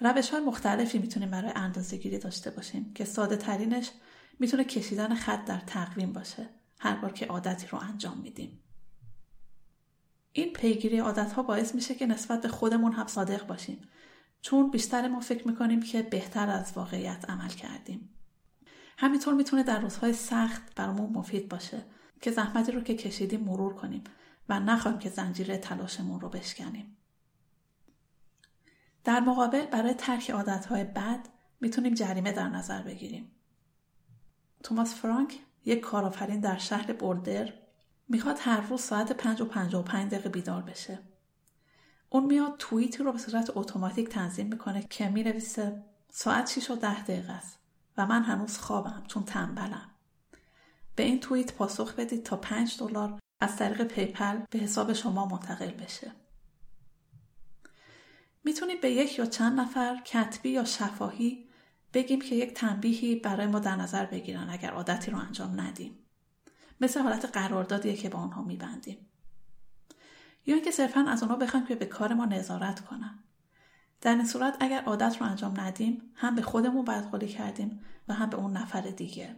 روش 0.00 0.30
های 0.30 0.40
مختلفی 0.40 0.98
می‌تونیم 0.98 1.30
برای 1.30 1.52
اندازه 1.54 1.96
گیری 1.96 2.18
داشته 2.18 2.50
باشیم 2.50 2.92
که 2.94 3.04
ساده 3.04 3.36
ترینش 3.36 3.90
می‌تونه 4.38 4.64
کشیدن 4.64 5.14
خط 5.14 5.44
در 5.44 5.58
تقویم 5.58 6.12
باشه 6.12 6.48
هر 6.78 6.96
بار 6.96 7.12
که 7.12 7.26
عادتی 7.26 7.66
رو 7.66 7.78
انجام 7.78 8.18
میدیم. 8.18 8.62
این 10.32 10.52
پیگیری 10.52 10.98
عادت 10.98 11.32
ها 11.32 11.42
باعث 11.42 11.74
میشه 11.74 11.94
که 11.94 12.06
نسبت 12.06 12.42
به 12.42 12.48
خودمون 12.48 12.92
هم 12.92 13.06
صادق 13.06 13.46
باشیم 13.46 13.88
چون 14.40 14.70
بیشتر 14.70 15.08
ما 15.08 15.20
فکر 15.20 15.48
می‌کنیم 15.48 15.82
که 15.82 16.02
بهتر 16.02 16.50
از 16.50 16.72
واقعیت 16.76 17.30
عمل 17.30 17.48
کردیم. 17.48 18.08
همینطور 18.98 19.34
می‌تونه 19.34 19.62
در 19.62 19.80
روزهای 19.80 20.12
سخت 20.12 20.74
برامون 20.74 21.12
مفید 21.12 21.48
باشه 21.48 21.84
که 22.20 22.30
زحمتی 22.30 22.72
رو 22.72 22.80
که 22.80 22.94
کشیدیم 22.94 23.40
مرور 23.40 23.74
کنیم 23.74 24.04
و 24.48 24.60
نخواهیم 24.60 25.00
که 25.00 25.10
زنجیره 25.10 25.58
تلاشمون 25.58 26.20
رو 26.20 26.28
بشکنیم. 26.28 26.96
در 29.04 29.20
مقابل 29.20 29.66
برای 29.66 29.94
ترک 29.94 30.30
عادتهای 30.30 30.84
بد 30.84 31.28
می‌تونیم 31.60 31.94
جریمه 31.94 32.32
در 32.32 32.48
نظر 32.48 32.82
بگیریم. 32.82 33.35
توماس 34.66 34.94
فرانک 34.94 35.38
یک 35.64 35.80
کارآفرین 35.80 36.40
در 36.40 36.58
شهر 36.58 36.92
بولدر 36.92 37.52
می‌خواد 38.08 38.36
هر 38.40 38.60
روز 38.60 38.80
ساعت 38.80 39.12
پنج 39.12 39.40
و 39.40 39.44
پنج 39.44 39.74
و 39.74 39.82
پنج 39.82 40.12
دقیقه 40.12 40.28
بیدار 40.28 40.62
بشه. 40.62 40.98
اون 42.10 42.24
میاد 42.24 42.56
توییتی 42.58 42.98
رو 42.98 43.12
به 43.12 43.18
صورت 43.18 43.50
اتوماتیک 43.54 44.08
تنظیم 44.08 44.46
می‌کنه 44.46 44.82
که 44.82 45.08
می‌نویسه 45.08 45.84
ساعت 46.10 46.50
6 46.50 46.70
و 46.70 46.76
ده 46.76 47.02
دقیقه 47.02 47.32
است 47.32 47.58
و 47.96 48.06
من 48.06 48.22
هنوز 48.22 48.58
خوابم 48.58 49.02
چون 49.08 49.24
تنبلم. 49.24 49.90
به 50.96 51.02
این 51.02 51.20
توییت 51.20 51.52
پاسخ 51.52 51.94
بدید 51.94 52.22
تا 52.22 52.36
5 52.36 52.76
دلار 52.78 53.18
از 53.40 53.56
طریق 53.56 53.82
PayPal 53.82 54.38
به 54.50 54.58
حساب 54.58 54.92
شما 54.92 55.26
منتقل 55.26 55.70
بشه. 55.70 56.12
می‌تونیم 58.44 58.80
به 58.80 58.90
یک 58.90 59.18
یا 59.18 59.26
چند 59.26 59.60
نفر 59.60 60.02
کتبی 60.04 60.48
یا 60.48 60.64
شفاهی 60.64 61.45
بگیم 61.92 62.20
که 62.20 62.34
یک 62.34 62.54
تنبیهی 62.54 63.16
برای 63.16 63.46
ما 63.46 63.58
در 63.58 63.76
نظر 63.76 64.06
بگیرن 64.06 64.50
اگر 64.50 64.70
عادتی 64.70 65.10
رو 65.10 65.18
انجام 65.18 65.60
ندیم. 65.60 65.98
مثل 66.80 67.00
حالت 67.00 67.24
قراردادیه 67.24 67.96
که 67.96 68.08
با 68.08 68.18
آنها 68.18 68.42
میبندیم. 68.42 69.06
یا 70.46 70.54
اینکه 70.54 70.70
صرفا 70.70 71.00
از 71.00 71.22
اونها 71.22 71.36
بخوایم 71.36 71.66
که 71.66 71.74
به 71.74 71.86
کار 71.86 72.14
ما 72.14 72.24
نظارت 72.24 72.80
کنن. 72.80 73.18
در 74.00 74.14
این 74.14 74.26
صورت 74.26 74.56
اگر 74.60 74.82
عادت 74.82 75.16
رو 75.20 75.26
انجام 75.26 75.60
ندیم 75.60 76.02
هم 76.14 76.34
به 76.34 76.42
خودمون 76.42 76.84
بدقولی 76.84 77.28
کردیم 77.28 77.80
و 78.08 78.14
هم 78.14 78.30
به 78.30 78.36
اون 78.36 78.56
نفر 78.56 78.80
دیگه. 78.80 79.36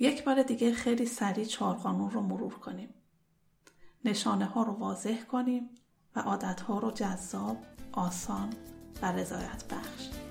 یک 0.00 0.24
بار 0.24 0.42
دیگه 0.42 0.72
خیلی 0.72 1.06
سریع 1.06 1.44
چهار 1.44 1.76
قانون 1.76 2.10
رو 2.10 2.20
مرور 2.20 2.54
کنیم. 2.54 2.94
نشانه 4.04 4.44
ها 4.44 4.62
رو 4.62 4.72
واضح 4.72 5.22
کنیم 5.22 5.70
و 6.16 6.20
عادت 6.20 6.60
ها 6.60 6.78
رو 6.78 6.90
جذاب، 6.90 7.56
آسان 7.92 8.52
و 9.02 9.12
رضایت 9.12 9.64
بخش. 9.70 10.21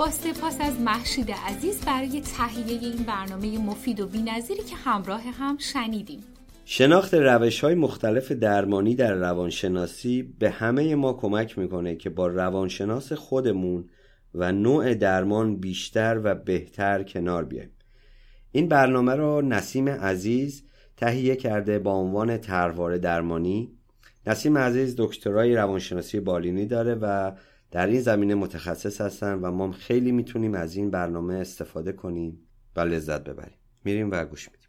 با 0.00 0.10
سپاس 0.10 0.56
از 0.60 0.80
محشید 0.80 1.30
عزیز 1.30 1.84
برای 1.84 2.20
تهیه 2.20 2.80
این 2.80 2.96
برنامه 2.96 3.58
مفید 3.58 4.00
و 4.00 4.06
بینظیری 4.06 4.62
که 4.62 4.76
همراه 4.76 5.22
هم 5.22 5.58
شنیدیم. 5.58 6.20
شناخت 6.64 7.14
روش 7.14 7.64
های 7.64 7.74
مختلف 7.74 8.32
درمانی 8.32 8.94
در 8.94 9.14
روانشناسی 9.14 10.22
به 10.22 10.50
همه 10.50 10.94
ما 10.94 11.12
کمک 11.12 11.58
می‌کنه 11.58 11.96
که 11.96 12.10
با 12.10 12.26
روانشناس 12.26 13.12
خودمون 13.12 13.88
و 14.34 14.52
نوع 14.52 14.94
درمان 14.94 15.56
بیشتر 15.56 16.20
و 16.24 16.34
بهتر 16.34 17.02
کنار 17.02 17.44
بیایم. 17.44 17.70
این 18.52 18.68
برنامه 18.68 19.14
را 19.14 19.40
نسیم 19.40 19.88
عزیز 19.88 20.64
تهیه 20.96 21.36
کرده 21.36 21.78
با 21.78 21.92
عنوان 21.92 22.36
تروار 22.36 22.96
درمانی. 22.96 23.72
نسیم 24.26 24.58
عزیز 24.58 24.94
دکترای 24.98 25.54
روانشناسی 25.54 26.20
بالینی 26.20 26.66
داره 26.66 26.94
و 26.94 27.32
در 27.70 27.86
این 27.86 28.00
زمینه 28.00 28.34
متخصص 28.34 29.00
هستن 29.00 29.34
و 29.34 29.50
ما 29.50 29.72
خیلی 29.72 30.12
می‌تونیم 30.12 30.54
از 30.54 30.76
این 30.76 30.90
برنامه 30.90 31.34
استفاده 31.34 31.92
کنیم 31.92 32.38
و 32.76 32.80
لذت 32.80 33.24
ببریم. 33.24 33.58
میریم 33.84 34.10
و 34.10 34.24
گوش 34.24 34.48
میدیم. 34.48 34.59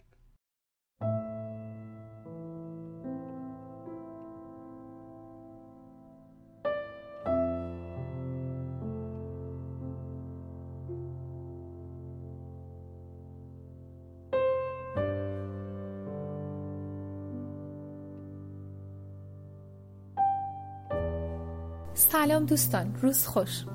سلام 22.41 22.49
دوستان 22.49 22.95
روز 23.01 23.27
خوش. 23.27 23.65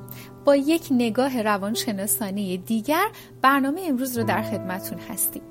با 0.45 0.57
یک 0.57 0.89
نگاه 0.91 1.43
روانشناسانه 1.43 2.57
دیگر 2.57 3.07
برنامه 3.43 3.81
امروز 3.89 4.19
رو 4.19 4.25
در 4.25 4.43
خدمتون 4.43 4.99
هستیم. 4.99 5.43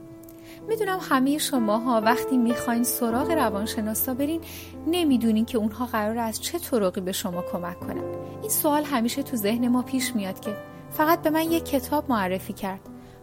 می‌دونم 0.67 0.99
همه 1.01 1.37
شماها 1.37 2.01
وقتی 2.01 2.37
می‌خواین 2.37 2.83
سراغ 2.83 3.31
روانشناسا 3.31 4.13
برین 4.13 4.41
نمی‌دونین 4.87 5.45
که 5.45 5.57
اونها 5.57 5.85
قرار 5.85 6.17
از 6.17 6.41
چه 6.41 6.59
طرقی 6.59 7.01
به 7.01 7.11
شما 7.11 7.41
کمک 7.51 7.79
کنن. 7.79 8.03
این 8.41 8.49
سوال 8.49 8.83
همیشه 8.83 9.23
تو 9.23 9.37
ذهن 9.37 9.67
ما 9.67 9.81
پیش 9.81 10.15
میاد 10.15 10.39
که 10.39 10.57
فقط 10.91 11.21
به 11.21 11.29
من 11.29 11.51
یک 11.51 11.65
کتاب 11.65 12.05
معرفی 12.09 12.53
کرد. 12.53 12.81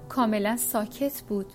کاملا 0.08 0.56
ساکت 0.56 1.22
بود. 1.22 1.46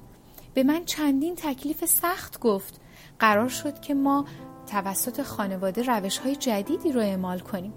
به 0.54 0.64
من 0.64 0.86
چندین 0.86 1.36
تکلیف 1.36 1.86
سخت 1.86 2.40
گفت. 2.40 2.82
قرار 3.20 3.50
شد 3.50 3.80
که 3.80 3.94
ما 3.94 4.26
توسط 4.72 5.22
خانواده 5.22 5.84
روش 5.84 6.18
های 6.18 6.36
جدیدی 6.36 6.92
رو 6.92 7.02
اعمال 7.02 7.40
کنیم. 7.40 7.74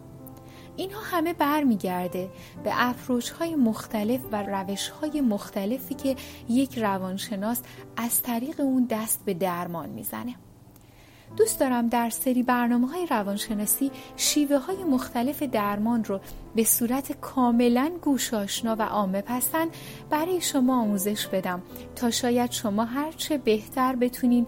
اینها 0.81 1.01
همه 1.01 1.33
برمیگرده 1.33 2.31
به 2.64 2.71
اپروچ 2.75 3.31
های 3.31 3.55
مختلف 3.55 4.21
و 4.33 4.43
روش 4.43 4.88
های 4.88 5.21
مختلفی 5.21 5.95
که 5.95 6.16
یک 6.49 6.79
روانشناس 6.79 7.62
از 7.97 8.23
طریق 8.23 8.61
اون 8.61 8.87
دست 8.90 9.25
به 9.25 9.35
درمان 9.35 9.88
می‌زنه. 9.88 10.35
دوست 11.37 11.61
دارم 11.61 11.88
در 11.88 12.11
سری 12.11 12.43
برنامه 12.43 12.88
های 12.88 13.07
روانشناسی 13.07 13.90
شیوه 14.16 14.57
های 14.57 14.85
مختلف 14.85 15.43
درمان 15.43 16.05
رو 16.05 16.21
به 16.55 16.64
صورت 16.64 17.21
کاملا 17.21 17.90
گوشاشنا 18.03 18.77
و 18.79 18.83
عامه 18.83 19.23
پسند 19.23 19.69
برای 20.11 20.40
شما 20.40 20.81
آموزش 20.83 21.27
بدم 21.27 21.62
تا 21.97 22.11
شاید 22.11 22.51
شما 22.51 22.85
هرچه 22.85 23.38
بهتر 23.38 23.97
بتونین 23.97 24.47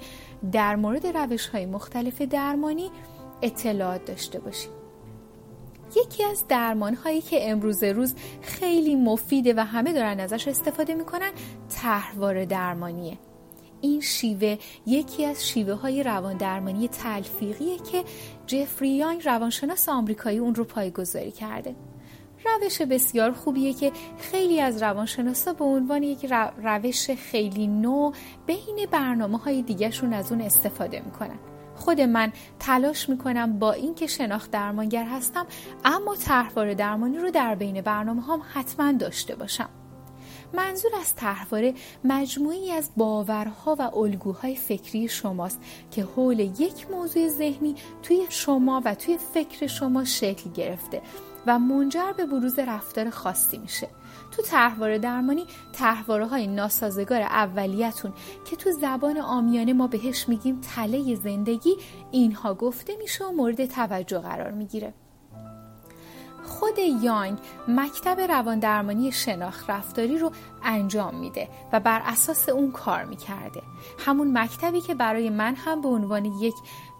در 0.53 0.77
مورد 0.77 1.07
روش 1.07 1.47
های 1.47 1.67
مختلف 1.67 2.23
درمانی 2.23 2.91
اطلاعات 3.43 4.05
داشته 4.05 4.41
باشید 4.41 4.82
یکی 5.97 6.25
از 6.25 6.45
درمان 6.49 6.95
هایی 6.95 7.21
که 7.21 7.51
امروز 7.51 7.83
روز 7.83 8.15
خیلی 8.41 8.97
مفیده 8.97 9.55
و 9.55 9.61
همه 9.61 9.93
دارن 9.93 10.21
ازش 10.21 10.49
استفاده 10.49 10.95
می‌کنن 10.95 11.31
تحوار 11.71 12.45
درمانیه. 12.45 13.19
این 13.81 14.01
شیوه 14.01 14.59
یکی 14.87 15.25
از 15.25 15.49
شیوه 15.49 15.75
های 15.75 16.03
روان 16.03 16.37
درمانی 16.37 16.89
تلفیقیه 16.89 17.79
که 17.79 18.05
جفری 18.47 18.89
یانگ 18.89 19.25
روانشناس 19.25 19.89
آمریکایی 19.89 20.39
اون 20.39 20.55
رو 20.55 20.65
پایگذاری 20.65 21.31
کرده. 21.31 21.75
روش 22.45 22.83
بسیار 22.83 23.33
خوبیه 23.33 23.75
که 23.75 23.93
خیلی 24.19 24.61
از 24.61 24.83
روانشناسا 24.83 25.53
به 25.53 25.65
عنوان 25.65 26.03
یک 26.03 26.33
روش 26.63 27.11
خیلی 27.11 27.67
نو 27.67 28.13
بین 28.47 28.87
برنامه 28.91 29.39
های 29.39 29.63
دیگرشون 29.63 30.13
از 30.13 30.33
اون 30.33 30.41
استفاده 30.41 31.01
می‌کنن. 31.01 31.39
خود 31.77 32.01
من 32.01 32.33
تلاش 32.59 33.09
می‌کنم 33.09 33.59
با 33.59 33.73
اینکه 33.73 34.07
شناخت 34.07 34.51
درمانگر 34.51 35.05
هستم 35.05 35.47
اما 35.85 36.17
طرحواره 36.17 36.75
درمانی 36.75 37.19
رو 37.19 37.31
در 37.31 37.55
بین 37.55 37.81
برنامه 37.81 38.23
هم 38.23 38.43
حتما 38.53 38.93
داشته 38.93 39.37
باشم. 39.37 39.69
منظور 40.55 40.91
از 41.01 41.15
طرحواره 41.17 41.75
مجموعی 42.05 42.71
از 42.73 42.91
باورها 42.97 43.77
و 43.79 43.83
الگوهای 43.83 44.57
فکری 44.57 45.09
شماست 45.09 45.61
که 45.91 46.05
حول 46.05 46.41
یک 46.41 46.91
موضوع 46.91 47.29
ذهنی 47.29 47.75
توی 48.03 48.27
شما 48.29 48.83
و 48.85 48.95
توی 48.95 49.19
فکر 49.35 49.67
شما 49.67 50.05
شکل 50.05 50.51
گرفته. 50.51 51.03
و 51.47 51.59
منجر 51.59 52.13
به 52.17 52.27
بروز 52.27 52.59
رفتار 52.59 53.11
خاصی 53.11 53.59
میشه. 53.59 53.89
تو 54.31 54.43
طرحواره 54.43 54.99
درمانی 54.99 55.47
طرحواره 55.73 56.27
های 56.27 56.47
ناسازگار 56.47 57.23
اولیتون 57.23 58.13
که 58.45 58.57
تو 58.57 58.71
زبان 58.71 59.19
آمیانه 59.19 59.73
ما 59.73 59.87
بهش 59.87 60.29
میگیم 60.29 60.61
تله 60.75 61.15
زندگی 61.15 61.77
اینها 62.11 62.55
گفته 62.55 62.97
میشه 62.97 63.25
و 63.25 63.33
مورد 63.33 63.67
توجه 63.67 64.19
قرار 64.19 64.51
می‌گیره. 64.51 64.95
خود 66.45 66.79
یانگ 67.03 67.39
مکتب 67.69 68.21
روان 68.21 68.59
درمانی 68.59 69.13
شناخت 69.13 69.71
رفتاری 69.71 70.19
رو 70.19 70.33
انجام 70.65 71.15
میده 71.15 71.49
و 71.73 71.81
بر 71.81 72.03
اساس 72.05 72.49
اون 72.49 72.71
کار 72.73 73.05
می‌کرده. 73.05 73.63
همون 73.99 74.39
مکتبی 74.39 74.81
که 74.81 74.95
برای 74.95 75.31
من 75.31 75.55
هم 75.55 75.81
به 75.81 75.89
عنوان 75.89 76.25
یک 76.25 76.55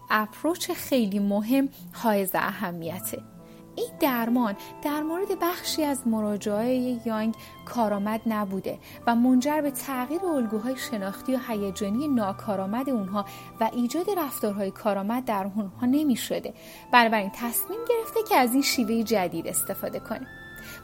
اپروچ 0.09 0.71
خیلی 0.71 1.19
مهم 1.19 1.69
حائز 1.93 2.31
اهمیته. 2.33 3.32
این 3.75 3.89
درمان 3.99 4.55
در 4.81 5.01
مورد 5.01 5.39
بخشی 5.41 5.83
از 5.83 6.07
مراجعه 6.07 6.99
یانگ 7.05 7.35
کارآمد 7.65 8.21
نبوده 8.25 8.79
و 9.07 9.15
منجر 9.15 9.61
به 9.61 9.71
تغییر 9.71 10.25
الگوهای 10.25 10.77
شناختی 10.77 11.35
و 11.35 11.39
هیجانی 11.47 12.07
ناکارآمد 12.07 12.89
اونها 12.89 13.25
و 13.59 13.69
ایجاد 13.73 14.05
رفتارهای 14.17 14.71
کارآمد 14.71 15.25
در 15.25 15.51
اونها 15.55 15.85
نمی 15.85 16.15
شده 16.15 16.53
بنابراین 16.91 17.31
تصمیم 17.35 17.79
گرفته 17.89 18.19
که 18.29 18.35
از 18.35 18.53
این 18.53 18.61
شیوه 18.61 19.03
جدید 19.03 19.47
استفاده 19.47 19.99
کنه. 19.99 20.27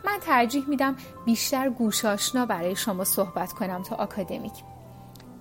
من 0.06 0.17
ترجیح 0.21 0.69
میدم 0.69 0.95
بیشتر 1.25 1.69
گوشاشنا 1.69 2.45
برای 2.45 2.75
شما 2.75 3.04
صحبت 3.04 3.54
کنم 3.54 3.84
تا 3.84 3.95
آکادمیک. 3.95 4.54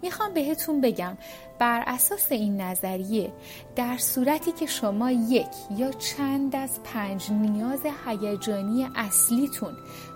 می‌خوام 0.03 0.35
بهتون 0.35 0.81
بگم 0.81 1.17
بر 1.59 1.85
اساس 1.87 2.33
این 2.33 2.61
نظریه 2.61 3.33
در 3.77 3.97
صورتی 3.97 4.53
که 4.53 4.67
شما 4.67 5.11
یک 5.11 5.47
یا 5.77 5.91
چند 5.91 6.57
از 6.57 6.83
پنج 6.83 7.31
نیاز 7.31 7.81
هیجانی 8.07 8.89
اصلیتون 8.97 9.75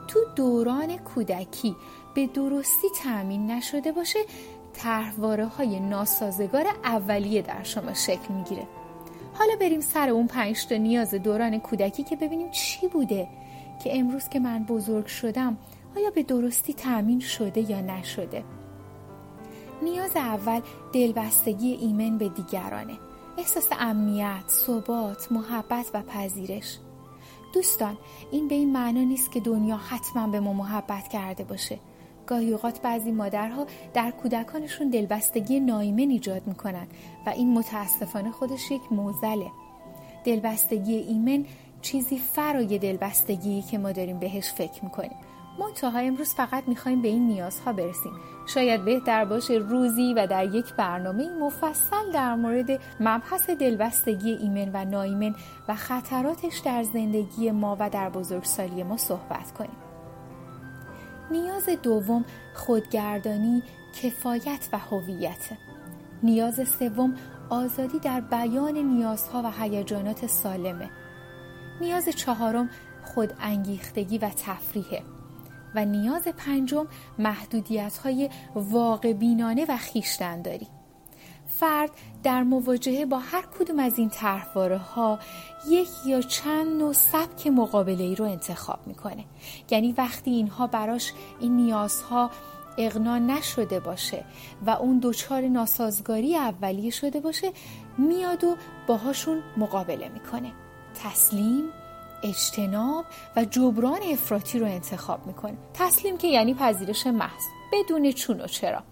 تو 0.09 0.20
دوران 0.37 0.96
کودکی 0.96 1.76
به 2.14 2.26
درستی 2.26 2.88
تأمین 3.02 3.50
نشده 3.50 3.92
باشه 3.92 4.18
طرحواره 4.72 5.46
های 5.46 5.81
ناسازگار 5.81 6.66
اولیه 6.85 7.42
در 7.42 7.62
شما 7.62 7.94
شکل 7.94 8.35
می‌گیره. 8.35 8.66
حالا 9.35 9.57
بریم 9.61 9.81
سر 9.81 10.11
اون 10.11 10.26
پنج 10.26 10.72
نیاز 10.72 11.14
دوران 11.14 11.59
کودکی 11.59 12.02
که 12.02 12.16
ببینیم 12.16 12.50
چی 12.50 12.88
بوده 12.88 13.28
که 13.85 13.98
امروز 13.98 14.28
که 14.28 14.40
من 14.40 14.64
بزرگ 14.64 15.07
شدم 15.07 15.59
آیا 15.96 16.11
به 16.11 16.22
درستی 16.22 16.74
تأمین 16.74 17.20
شده 17.20 17.70
یا 17.70 17.81
نشده؟ 17.81 18.44
نیاز 19.82 20.16
اول 20.16 20.60
دلبستگی 20.92 21.72
ایمن 21.72 22.18
به 22.18 22.28
دیگرانه. 22.28 22.98
احساس 23.38 23.68
امنیت، 23.80 24.48
ثبات، 24.48 25.32
محبت 25.32 25.90
و 25.94 26.02
پذیرش. 26.02 26.78
دوستان 27.54 27.96
این 28.30 28.48
به 28.48 28.54
این 28.54 28.72
معنا 28.72 29.00
نیست 29.00 29.32
که 29.32 29.40
دنیا 29.40 29.76
حتما 29.76 30.26
به 30.26 30.40
ما 30.40 30.52
محبت 30.52 31.08
کرده 31.08 31.44
باشه. 31.44 31.78
گاهی 32.26 32.52
اوقات 32.52 32.80
بعضی 32.82 33.12
مادرها 33.12 33.66
در 33.94 34.10
کودکانشون 34.10 34.90
دلبستگی 34.90 35.60
نایمن 35.60 36.10
ایجاد 36.10 36.46
می‌کنن 36.46 36.86
و 37.26 37.30
این 37.30 37.54
متاسفانه 37.54 38.30
خودش 38.30 38.70
یک 38.70 38.82
موزله. 38.90 39.50
دلبستگی 40.24 40.94
ایمن 40.94 41.44
چیزی 41.82 42.18
فرای 42.18 42.78
دلبستگی 42.78 43.62
که 43.62 43.78
ما 43.78 43.92
داریم 43.92 44.18
بهش 44.18 44.52
فکر 44.52 44.84
می‌کنیم. 44.84 45.16
منتها 45.58 45.98
امروز 45.98 46.34
فقط 46.34 46.68
می‌خوایم 46.68 47.02
به 47.02 47.08
این 47.08 47.26
نیازها 47.26 47.72
برسیم. 47.72 48.12
شاید 48.46 48.84
بهتر 48.84 49.24
باشه 49.24 49.54
روزی 49.54 50.14
و 50.14 50.26
در 50.26 50.44
یک 50.54 50.74
برنامه 50.74 51.28
مفصل 51.40 52.12
در 52.12 52.34
مورد 52.34 52.80
مبحث 53.00 53.50
دلبستگی 53.50 54.32
ایمن 54.32 54.70
و 54.74 54.84
نایمن 54.84 55.34
و 55.68 55.74
خطراتش 55.74 56.58
در 56.58 56.82
زندگی 56.82 57.50
ما 57.50 57.76
و 57.80 57.90
در 57.90 58.10
بزرگسالی 58.10 58.82
ما 58.82 58.96
صحبت 58.96 59.52
کنیم. 59.52 59.76
نیاز 61.30 61.68
دوم 61.82 62.24
خودگردانی 62.54 63.62
کفایت 64.02 64.68
و 64.72 64.78
هویت. 64.78 65.50
نیاز 66.22 66.68
سوم 66.78 67.14
آزادی 67.50 67.98
در 67.98 68.20
بیان 68.20 68.78
نیازها 68.78 69.42
و 69.44 69.50
هیجانات 69.62 70.26
سالمه. 70.26 70.90
نیاز 71.80 72.08
چهارم 72.08 72.70
خود 73.04 73.32
انگیختگی 73.40 74.18
و 74.18 74.28
تفریحه. 74.28 75.02
و 75.74 75.85
نیاز 75.85 76.28
پنجم 76.28 76.87
محدودیت 77.18 77.98
های 77.98 78.30
واقع 78.54 79.12
بینانه 79.12 79.66
و 79.68 79.76
خیشتنداری 79.76 80.66
فرد 81.46 81.90
در 82.22 82.42
مواجهه 82.42 83.06
با 83.06 83.18
هر 83.18 83.42
کدوم 83.58 83.78
از 83.78 83.98
این 83.98 84.08
طرحواره 84.08 84.78
ها 84.78 85.18
یک 85.68 85.88
یا 86.06 86.20
چند 86.20 86.66
نوع 86.66 86.92
سبک 86.92 87.46
مقابله 87.46 88.04
ای 88.04 88.14
رو 88.14 88.24
انتخاب 88.24 88.87
می‌کنه. 88.87 89.24
یعنی 89.70 89.92
وقتی 89.92 90.30
اینها 90.30 90.66
براش 90.66 91.12
این 91.40 91.56
نیازها 91.56 92.30
اغنا 92.78 93.18
نشده 93.18 93.80
باشه 93.80 94.24
و 94.66 94.70
اون 94.70 95.00
دچار 95.02 95.42
ناسازگاری 95.42 96.37
اولیه 96.37 96.90
شده 96.90 97.20
باشه 97.20 97.52
میاد 97.98 98.44
و 98.44 98.56
باهاشون 98.87 99.42
مقابله 99.56 100.08
می‌کنه. 100.08 100.52
تسلیم 100.94 101.64
اجتناب 102.22 103.04
و 103.37 103.44
جبران 103.44 104.00
افراطی 104.12 104.58
رو 104.58 104.66
انتخاب 104.66 105.26
می‌کنه. 105.26 105.56
تسلیم 105.74 106.18
که 106.18 106.28
یعنی 106.28 106.54
پذیرش 106.54 107.06
محض 107.06 107.42
بدون 107.72 108.12
چون 108.12 108.40
و 108.40 108.46
چرا. 108.46 108.82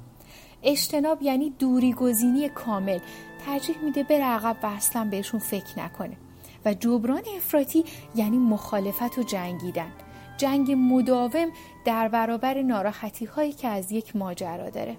اجتناب 0.63 1.23
یعنی 1.23 1.51
دوری 1.51 1.93
گزینی 1.93 2.49
کامل. 2.49 2.99
ترجیح 3.47 3.79
میده 3.85 4.03
بره 4.03 4.25
عقب 4.25 4.57
و 4.63 4.67
اصلا 4.67 5.09
بهشون 5.11 5.41
فکر 5.41 5.79
نکنه. 5.79 6.17
و 6.65 6.75
جبران 6.75 7.23
افراطی 7.37 7.85
یعنی 8.15 8.39
مخالفت 8.39 9.19
و 9.19 9.23
جنگیدن. 9.23 9.93
جنگ 10.37 10.73
مداوم 10.79 11.49
در 11.85 12.09
برابر 12.09 12.63
ناراحتی 12.63 13.25
هایی 13.25 13.53
که 13.53 13.69
از 13.69 13.93
یک 13.93 14.17
ماجرا 14.17 14.71
داره. 14.71 14.97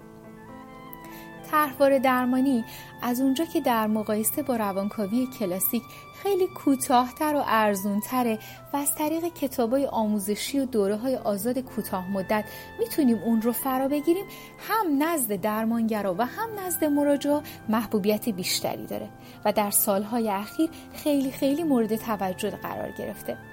طرحواره 1.52 1.98
درمانی 1.98 2.64
از 3.02 3.20
اونجا 3.20 3.44
که 3.44 3.60
در 3.60 3.86
مقایسه 3.86 4.42
با 4.42 4.56
روانکاوی 4.56 5.26
کلاسیک 5.38 5.82
خیلی 6.22 6.46
کوتاهتر 6.46 7.34
و 7.36 7.42
ارزونتره 7.46 8.38
و 8.72 8.76
از 8.76 8.94
طریق 8.94 9.24
کتابای 9.24 9.86
آموزشی 9.86 10.58
و 10.58 10.64
دوره 10.64 10.96
های 10.96 11.16
آزاد 11.16 11.58
کوتاه 11.58 12.10
مدت 12.10 12.44
می‌تونیم 12.78 13.18
اون 13.18 13.42
رو 13.42 13.52
فرا 13.52 13.88
بگیریم 13.88 14.24
هم 14.58 15.02
نزد 15.02 15.40
درمانگرا 15.40 16.14
و 16.18 16.26
هم 16.26 16.48
نزد 16.66 16.84
مراجع 16.84 17.40
محبوبیت 17.68 18.28
بیشتری 18.28 18.86
داره 18.86 19.08
و 19.44 19.52
در 19.52 19.70
سالهای 19.70 20.30
اخیر 20.30 20.70
خیلی 20.94 21.30
خیلی 21.30 21.62
مورد 21.62 21.96
توجه 21.96 22.50
قرار 22.50 22.90
گرفته. 22.98 23.51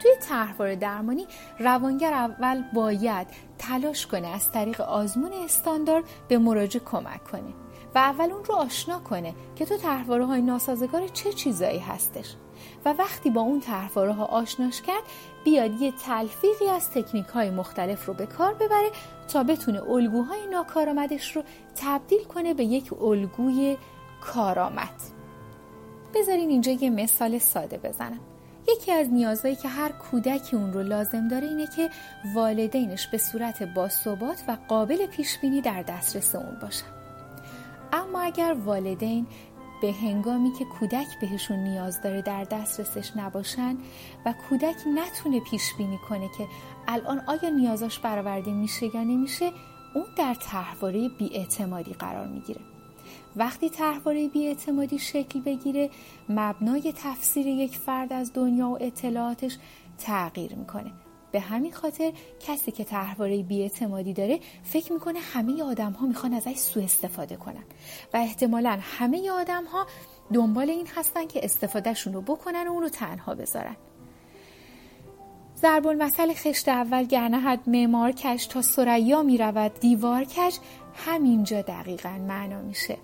توی 0.00 0.10
طرحواره 0.20 0.76
درمانی 0.76 1.26
روانگر 1.58 2.12
اول 2.12 2.62
باید 2.74 3.26
تلاش 3.58 4.06
کنه 4.06 4.28
از 4.28 4.52
طریق 4.52 4.80
آزمون 4.80 5.32
استاندارد 5.32 6.04
به 6.28 6.38
مراجع 6.38 6.80
کمک 6.80 7.24
کنه 7.24 7.52
و 7.94 7.98
اول 7.98 8.32
اون 8.32 8.44
رو 8.44 8.54
آشنا 8.54 8.98
کنه 8.98 9.34
که 9.56 9.64
تو 9.64 9.76
طرحواره 9.76 10.26
های 10.26 10.42
ناسازگار 10.42 11.08
چه 11.08 11.32
چیزایی 11.32 11.78
هستش. 11.78 12.34
و 12.84 12.92
وقتی 12.92 13.30
با 13.30 13.40
اون 13.40 13.60
طرحواره 13.60 14.12
ها 14.12 14.24
آشناش 14.24 14.82
کرد 14.82 15.02
بیاد 15.44 15.82
یه 15.82 15.92
تلفیقی 15.92 16.68
از 16.68 16.90
تکنیک 16.90 17.26
های 17.26 17.50
مختلف 17.50 18.06
رو 18.06 18.14
به 18.14 18.26
کار 18.26 18.54
ببره 18.54 18.90
تا 19.32 19.42
بتونه 19.42 19.90
الگوهای 19.90 20.46
ناکارآمدش 20.46 21.36
رو 21.36 21.42
تبدیل 21.76 22.24
کنه 22.24 22.54
به 22.54 22.64
یک 22.64 23.02
الگوی 23.02 23.76
کارآمد. 24.20 24.94
بذارین 26.14 26.50
اینجا 26.50 26.72
یه 26.72 26.90
مثال 26.90 27.38
ساده 27.38 27.78
بزنم. 27.78 28.29
یکی 28.76 28.92
از 28.92 29.12
نیازهایی 29.12 29.56
که 29.56 29.68
هر 29.68 29.92
کودکی 29.92 30.56
اون 30.56 30.72
رو 30.72 30.82
لازم 30.82 31.28
داره 31.28 31.46
اینه 31.46 31.66
که 31.66 31.90
والدینش 32.34 33.06
به 33.06 33.18
صورت 33.18 33.62
باثبات 33.62 34.44
و 34.48 34.56
قابل 34.68 35.06
پیش 35.06 35.38
بینی 35.38 35.60
در 35.60 35.82
دسترس 35.82 36.34
اون 36.34 36.58
باشن. 36.62 36.86
اما 37.92 38.20
اگر 38.20 38.56
والدین 38.64 39.26
به 39.82 39.92
هنگامی 39.92 40.52
که 40.58 40.64
کودک 40.64 41.06
بهشون 41.20 41.56
نیاز 41.58 42.02
داره 42.02 42.22
در 42.22 42.44
دسترسش 42.44 43.16
نباشن 43.16 43.76
و 44.26 44.34
کودک 44.48 44.76
نتونه 44.94 45.40
پیش 45.40 45.74
بینی 45.78 45.98
کنه 46.08 46.28
که 46.38 46.46
الان 46.88 47.22
آیا 47.26 47.48
نیازاش 47.50 47.98
برآورده 47.98 48.52
میشه 48.52 48.96
یا 48.96 49.02
نمیشه 49.02 49.50
اون 49.94 50.06
در 50.16 50.34
طرحواره 50.34 51.08
بیاعتمادی 51.08 51.92
قرار 51.92 52.26
می‌گیره. 52.26 52.69
وقتی 53.36 53.70
طرحواره 53.70 54.28
بیاعتمادی 54.28 54.98
شکل 54.98 55.40
بگیره 55.40 55.90
مبنای 56.28 56.94
تفسیر 56.96 57.46
یک 57.46 57.76
فرد 57.76 58.12
از 58.12 58.32
دنیا 58.34 58.68
و 58.68 58.82
اطلاعاتش 58.82 59.58
تغییر 59.98 60.54
می‌کنه. 60.54 60.92
به 61.32 61.40
همین 61.40 61.72
خاطر 61.72 62.12
کسی 62.40 62.72
که 62.72 62.84
طرحواره 62.84 63.42
بیاعتمادی 63.42 64.12
داره 64.12 64.40
فکر 64.62 64.92
می‌کنه 64.92 65.18
همه 65.18 65.62
آدم 65.62 65.92
ها 65.92 66.06
می‌خوان 66.06 66.34
ازش 66.34 66.56
سوء 66.56 66.84
استفاده 66.84 67.36
کنن. 67.36 67.64
و 68.14 68.16
احتمالا 68.16 68.78
همه 68.82 69.30
آدم 69.30 69.64
ها 69.64 69.86
دنبال 70.32 70.70
این 70.70 70.86
هستن 70.96 71.26
که 71.26 71.44
استفادهشون 71.44 72.12
رو 72.12 72.20
بکنن 72.20 72.68
و 72.68 72.70
اون 72.70 72.82
رو 72.82 72.88
تنها 72.88 73.34
بذارن. 73.34 73.76
ضرب 75.56 75.86
المثل 75.86 76.34
خشت 76.34 76.68
اول 76.68 77.04
گرنهد 77.04 77.60
معمار 77.66 78.12
کش 78.12 78.46
تا 78.46 78.62
سریا 78.62 79.22
می‌رود. 79.22 79.80
دیوار 79.80 80.24
کش 80.24 80.58
همینجا 80.94 81.62
دقیقا 81.62 82.18
معنا 82.28 82.62
میشه. 82.62 82.98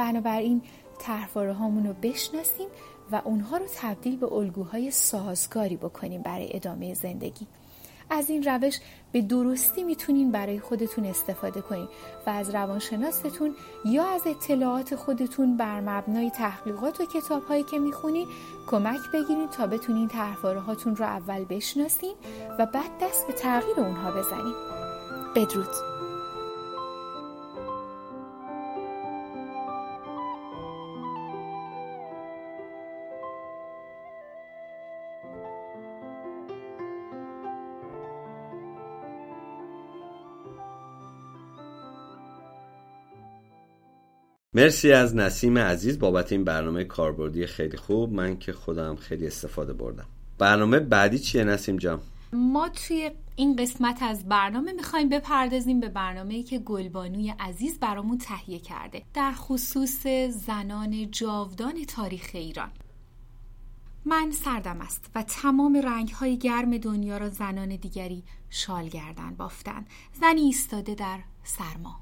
بنابراین 0.00 0.62
طرحواره 0.98 1.52
هامون 1.52 1.86
رو 1.86 1.94
بشناسیم 2.02 2.68
و 3.12 3.20
اونها 3.24 3.56
رو 3.56 3.66
تبدیل 3.76 4.16
به 4.16 4.32
الگوهای 4.32 4.90
سازگاری 4.90 5.76
بکنیم 5.76 6.22
برای 6.22 6.56
ادامه 6.56 6.94
زندگی. 6.94 7.46
از 8.10 8.30
این 8.30 8.42
روش 8.42 8.78
به 9.12 9.22
درستی 9.22 9.82
می‌تونین 9.82 10.32
برای 10.32 10.60
خودتون 10.60 11.04
استفاده 11.04 11.60
کنین 11.60 11.88
و 12.26 12.30
از 12.30 12.50
روانشناستون 12.50 13.54
یا 13.84 14.04
از 14.04 14.26
اطلاعات 14.26 14.94
خودتون 14.94 15.56
بر 15.56 15.80
مبنای 15.80 16.30
تحقیقات 16.30 17.00
و 17.00 17.04
کتاب 17.04 17.44
هایی 17.44 17.62
که 17.62 17.78
می‌خونین 17.78 18.26
کمک 18.66 19.00
بگیرین 19.14 19.48
تا 19.48 19.66
بتونین 19.66 20.08
طرحواره 20.08 20.60
هاتون 20.60 20.96
رو 20.96 21.04
اول 21.04 21.44
بشناسین 21.44 22.14
و 22.58 22.66
بعد 22.66 22.90
دست 23.02 23.26
به 23.26 23.32
تغییر 23.32 23.80
اونها 23.80 24.10
بزنین. 24.10 24.54
بدرود. 25.36 25.89
مرسی 44.54 44.92
از 44.92 45.16
نسیم 45.16 45.58
عزیز 45.58 45.98
بابت 45.98 46.32
این 46.32 46.44
برنامه 46.44 46.84
کاربردی 46.84 47.46
خیلی 47.46 47.76
خوب. 47.76 48.12
من 48.12 48.38
که 48.38 48.52
خودم 48.52 48.96
خیلی 48.96 49.26
استفاده 49.26 49.72
بردم. 49.72 50.06
برنامه 50.38 50.78
بعدی 50.78 51.18
چیه 51.18 51.44
نسیم 51.44 51.76
جان؟ 51.76 52.00
ما 52.32 52.68
توی 52.68 53.10
این 53.36 53.56
قسمت 53.56 54.02
از 54.02 54.28
برنامه 54.28 54.72
می‌خوایم 54.72 55.08
بپردازیم 55.08 55.80
به 55.80 55.88
برنامه 55.88 56.42
که 56.42 56.58
گلبانوی 56.58 57.34
عزیز 57.40 57.78
برامون 57.78 58.18
تهیه 58.18 58.58
کرده 58.58 59.02
در 59.14 59.32
خصوص 59.32 60.06
زنان 60.46 61.10
جاودان 61.10 61.84
تاریخ 61.84 62.30
ایران. 62.34 62.70
من 64.04 64.30
سردم 64.30 64.80
است 64.80 65.10
و 65.14 65.22
تمام 65.22 65.76
رنگ 65.76 66.08
های 66.08 66.38
گرم 66.38 66.78
دنیا 66.78 67.18
را 67.18 67.28
زنان 67.28 67.76
دیگری 67.76 68.22
شال 68.50 68.88
گردن 68.88 69.34
بافتن 69.34 69.84
زنی 70.20 70.40
ایستاده 70.40 70.94
در 70.94 71.18
سرما. 71.44 72.00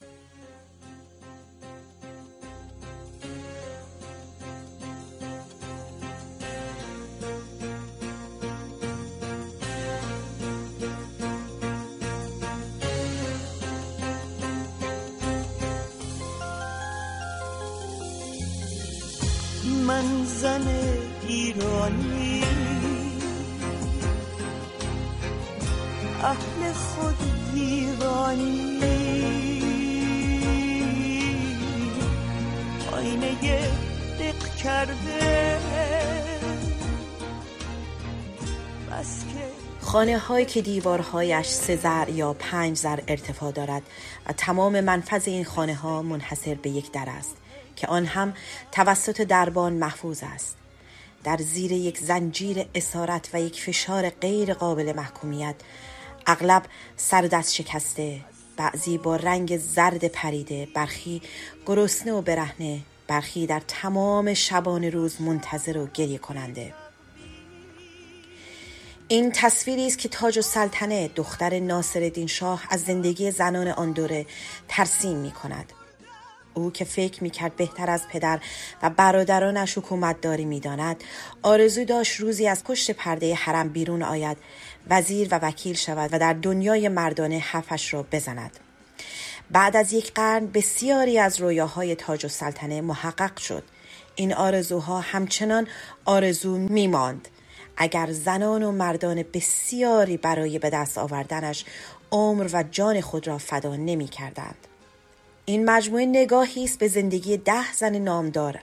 من 19.98 20.24
زن 20.24 20.66
ایرانی. 21.28 22.44
اهل 26.22 26.72
خود 26.72 27.16
دیوانی. 27.54 28.80
آینه 32.92 33.34
دق 34.20 34.56
کرده. 34.56 35.58
بس 38.90 39.24
که 39.24 39.48
خانه 39.80 40.18
هایی 40.18 40.46
که 40.46 40.62
دیوارهایش 40.62 41.46
سه 41.46 41.76
زر 41.76 42.08
یا 42.08 42.32
پنج 42.32 42.76
زر 42.76 43.00
ارتفاع 43.08 43.52
دارد 43.52 43.82
و 44.26 44.32
تمام 44.32 44.80
منفذ 44.80 45.28
این 45.28 45.44
خانه 45.44 45.74
ها 45.74 46.02
منحصر 46.02 46.54
به 46.54 46.70
یک 46.70 46.92
در 46.92 47.08
است. 47.08 47.36
که 47.78 47.86
آن 47.86 48.06
هم 48.06 48.34
توسط 48.72 49.20
دربان 49.20 49.72
محفوظ 49.72 50.22
است 50.22 50.56
در 51.24 51.36
زیر 51.36 51.72
یک 51.72 51.98
زنجیر 51.98 52.66
اسارت 52.74 53.30
و 53.32 53.40
یک 53.40 53.62
فشار 53.62 54.10
غیر 54.10 54.54
قابل 54.54 54.92
محکومیت 54.96 55.54
اغلب 56.26 56.62
سر 56.96 57.22
دست 57.22 57.54
شکسته 57.54 58.20
بعضی 58.56 58.98
با 58.98 59.16
رنگ 59.16 59.56
زرد 59.56 60.08
پریده 60.08 60.68
برخی 60.74 61.22
گرسنه 61.66 62.12
و 62.12 62.22
برهنه 62.22 62.80
برخی 63.06 63.46
در 63.46 63.62
تمام 63.68 64.34
شبان 64.34 64.84
روز 64.84 65.20
منتظر 65.20 65.76
و 65.78 65.86
گریه 65.94 66.18
کننده 66.18 66.74
این 69.08 69.32
تصویری 69.32 69.86
است 69.86 69.98
که 69.98 70.08
تاج 70.08 70.38
و 70.38 70.42
سلطنه 70.42 71.08
دختر 71.08 71.58
ناصرالدین 71.58 72.26
شاه 72.26 72.62
از 72.70 72.80
زندگی 72.80 73.30
زنان 73.30 73.68
آن 73.68 73.92
دوره 73.92 74.26
ترسیم 74.68 75.16
می 75.16 75.30
کند. 75.30 75.72
او 76.58 76.72
که 76.72 76.84
فکر 76.84 77.22
می 77.22 77.30
کرد 77.30 77.56
بهتر 77.56 77.90
از 77.90 78.08
پدر 78.08 78.40
و 78.82 78.90
برادرانش 78.90 79.78
حکومت 79.78 80.20
داری 80.20 80.44
می 80.44 80.60
داند 80.60 81.04
آرزو 81.42 81.84
داشت 81.84 82.20
روزی 82.20 82.48
از 82.48 82.64
پشت 82.64 82.90
پرده 82.90 83.34
حرم 83.34 83.68
بیرون 83.68 84.02
آید. 84.02 84.36
وزیر 84.90 85.28
و 85.30 85.38
وکیل 85.42 85.74
شود 85.74 86.10
و 86.12 86.18
در 86.18 86.32
دنیای 86.32 86.88
مردانه 86.88 87.38
حرفش 87.38 87.94
را 87.94 88.02
بزند. 88.12 88.60
بعد 89.50 89.76
از 89.76 89.92
یک 89.92 90.12
قرن 90.12 90.46
بسیاری 90.46 91.18
از 91.18 91.40
رویاهای 91.40 91.94
تاج 91.94 92.24
و 92.24 92.28
سلطنه 92.28 92.80
محقق 92.80 93.38
شد. 93.38 93.62
این 94.14 94.34
آرزوها 94.34 95.00
همچنان 95.00 95.66
آرزو 96.04 96.58
می 96.58 96.86
ماند 96.86 97.28
اگر 97.76 98.12
زنان 98.12 98.62
و 98.62 98.72
مردان 98.72 99.24
بسیاری 99.34 100.16
برای 100.16 100.58
به 100.58 100.70
دست 100.70 100.98
آوردنش 100.98 101.64
عمر 102.12 102.50
و 102.52 102.64
جان 102.70 103.00
خود 103.00 103.26
را 103.26 103.38
فدا 103.38 103.76
نمی 103.76 104.08
کردند. 104.08 104.67
این 105.48 105.70
مجموعه 105.70 106.06
نگاهی 106.06 106.64
است 106.64 106.78
به 106.78 106.88
زندگی 106.88 107.36
ده 107.36 107.72
زن 107.72 107.96
نامدار 107.96 108.60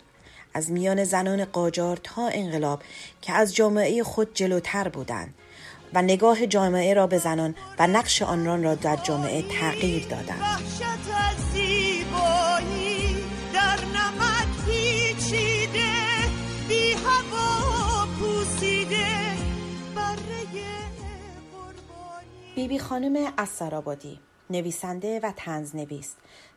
از 0.53 0.71
میان 0.71 1.03
زنان 1.03 1.45
قاجار 1.45 1.97
تا 2.03 2.27
انقلاب 2.27 2.81
که 3.21 3.33
از 3.33 3.55
جامعه 3.55 4.03
خود 4.03 4.33
جلوتر 4.33 4.87
بودند 4.87 5.33
و 5.93 6.01
نگاه 6.01 6.47
جامعه 6.47 6.93
را 6.93 7.07
به 7.07 7.17
زنان 7.17 7.55
و 7.79 7.87
نقش 7.87 8.21
آنان 8.21 8.63
را 8.63 8.75
در 8.75 8.95
جامعه 8.95 9.41
تغییر 9.41 10.07
دادند. 10.07 10.41
از 10.41 11.53
بی 11.53 12.05
بیبی 22.55 22.79
خانم 22.79 23.33
اسرآبادی 23.37 24.19
نویسنده 24.49 25.19
و 25.23 25.31
تنزنویس 25.37 26.15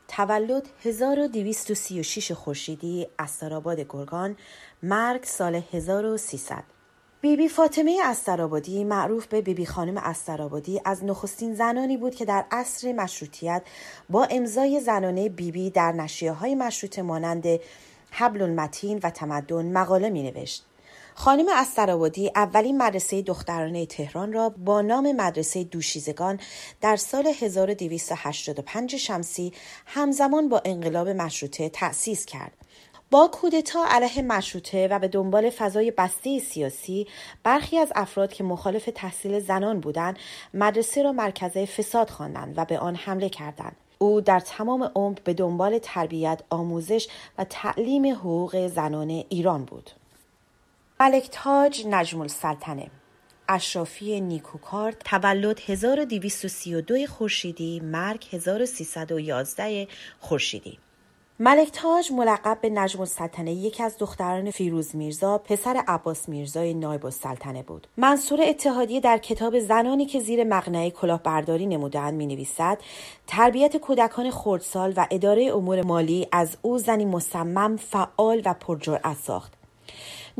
تولد 0.08 0.68
1236 0.84 2.32
خورشیدی 2.32 3.06
استرآباد 3.18 3.80
گرگان 3.80 4.36
مرگ 4.82 5.24
سال 5.24 5.62
1300 5.72 6.64
بیبی 7.20 7.48
فاطمه 7.48 8.00
استرآبادی 8.04 8.84
معروف 8.84 9.26
به 9.26 9.40
بیبی 9.40 9.66
خانم 9.66 9.96
استرآبادی 9.96 10.80
از 10.84 11.04
نخستین 11.04 11.54
زنانی 11.54 11.96
بود 11.96 12.14
که 12.14 12.24
در 12.24 12.44
عصر 12.50 12.92
مشروطیت 12.92 13.62
با 14.10 14.24
امضای 14.24 14.80
زنانه 14.80 15.28
بیبی 15.28 15.70
در 15.70 15.92
نشریه 15.92 16.32
های 16.32 16.54
مشروطه 16.54 17.02
مانند 17.02 17.44
حبل 18.10 18.42
المتین 18.42 19.00
و 19.02 19.10
تمدن 19.10 19.72
مقاله 19.72 20.10
می 20.10 20.22
نوشت. 20.22 20.67
خانم 21.20 21.46
استرآبادی 21.54 22.30
اولین 22.36 22.82
مدرسه 22.82 23.22
دخترانه 23.22 23.86
تهران 23.86 24.32
را 24.32 24.48
با 24.48 24.80
نام 24.82 25.12
مدرسه 25.12 25.64
دوشیزگان 25.64 26.40
در 26.80 26.96
سال 26.96 27.26
1285 27.26 28.96
شمسی 28.96 29.52
همزمان 29.86 30.48
با 30.48 30.62
انقلاب 30.64 31.08
مشروطه 31.08 31.68
تأسیس 31.68 32.26
کرد. 32.26 32.52
با 33.10 33.28
کودتا 33.32 33.84
علیه 33.88 34.22
مشروطه 34.22 34.88
و 34.88 34.98
به 34.98 35.08
دنبال 35.08 35.50
فضای 35.50 35.90
بسته 35.90 36.38
سیاسی 36.38 37.06
برخی 37.42 37.78
از 37.78 37.92
افراد 37.94 38.32
که 38.32 38.44
مخالف 38.44 38.88
تحصیل 38.94 39.40
زنان 39.40 39.80
بودند 39.80 40.16
مدرسه 40.54 41.02
را 41.02 41.12
مرکز 41.12 41.56
فساد 41.56 42.10
خواندند 42.10 42.54
و 42.58 42.64
به 42.64 42.78
آن 42.78 42.94
حمله 42.94 43.28
کردند 43.28 43.76
او 43.98 44.20
در 44.20 44.40
تمام 44.40 44.90
عمر 44.94 45.18
به 45.24 45.34
دنبال 45.34 45.78
تربیت 45.78 46.40
آموزش 46.50 47.08
و 47.38 47.44
تعلیم 47.44 48.14
حقوق 48.14 48.66
زنان 48.66 49.10
ایران 49.10 49.64
بود 49.64 49.90
ملک 51.00 51.28
تاج 51.32 51.86
نجم 51.86 52.20
السلطنه. 52.20 52.90
اشرافی 53.48 54.20
نیکوکار 54.20 54.92
تولد 54.92 55.60
1232 55.66 57.06
خورشیدی 57.06 57.80
مرگ 57.80 58.26
1311 58.32 59.88
خورشیدی. 60.20 60.78
ملک 61.40 61.70
تاج 61.72 62.12
ملقب 62.12 62.58
به 62.60 62.70
نجم 62.70 63.00
السلطنه 63.00 63.52
یکی 63.52 63.82
از 63.82 63.98
دختران 63.98 64.50
فیروز 64.50 64.96
میرزا 64.96 65.38
پسر 65.38 65.82
عباس 65.88 66.28
میرزای 66.28 66.74
نایب 66.74 67.04
السلطنه 67.04 67.62
بود. 67.62 67.86
منصور 67.96 68.42
اتحادیه 68.42 69.00
در 69.00 69.18
کتاب 69.18 69.58
زنانی 69.58 70.06
که 70.06 70.20
زیر 70.20 70.44
مقنعه 70.44 70.90
کلاهبرداری 70.90 71.66
نمودند 71.66 72.14
می 72.14 72.26
نویسد 72.26 72.78
تربیت 73.26 73.76
کودکان 73.76 74.30
خردسال 74.30 74.92
و 74.96 75.06
اداره 75.10 75.44
امور 75.54 75.82
مالی 75.82 76.28
از 76.32 76.56
او 76.62 76.78
زنی 76.78 77.04
مصمم 77.04 77.76
فعال 77.76 78.42
و 78.44 78.54
پرجرأت 78.54 79.16
ساخت. 79.16 79.57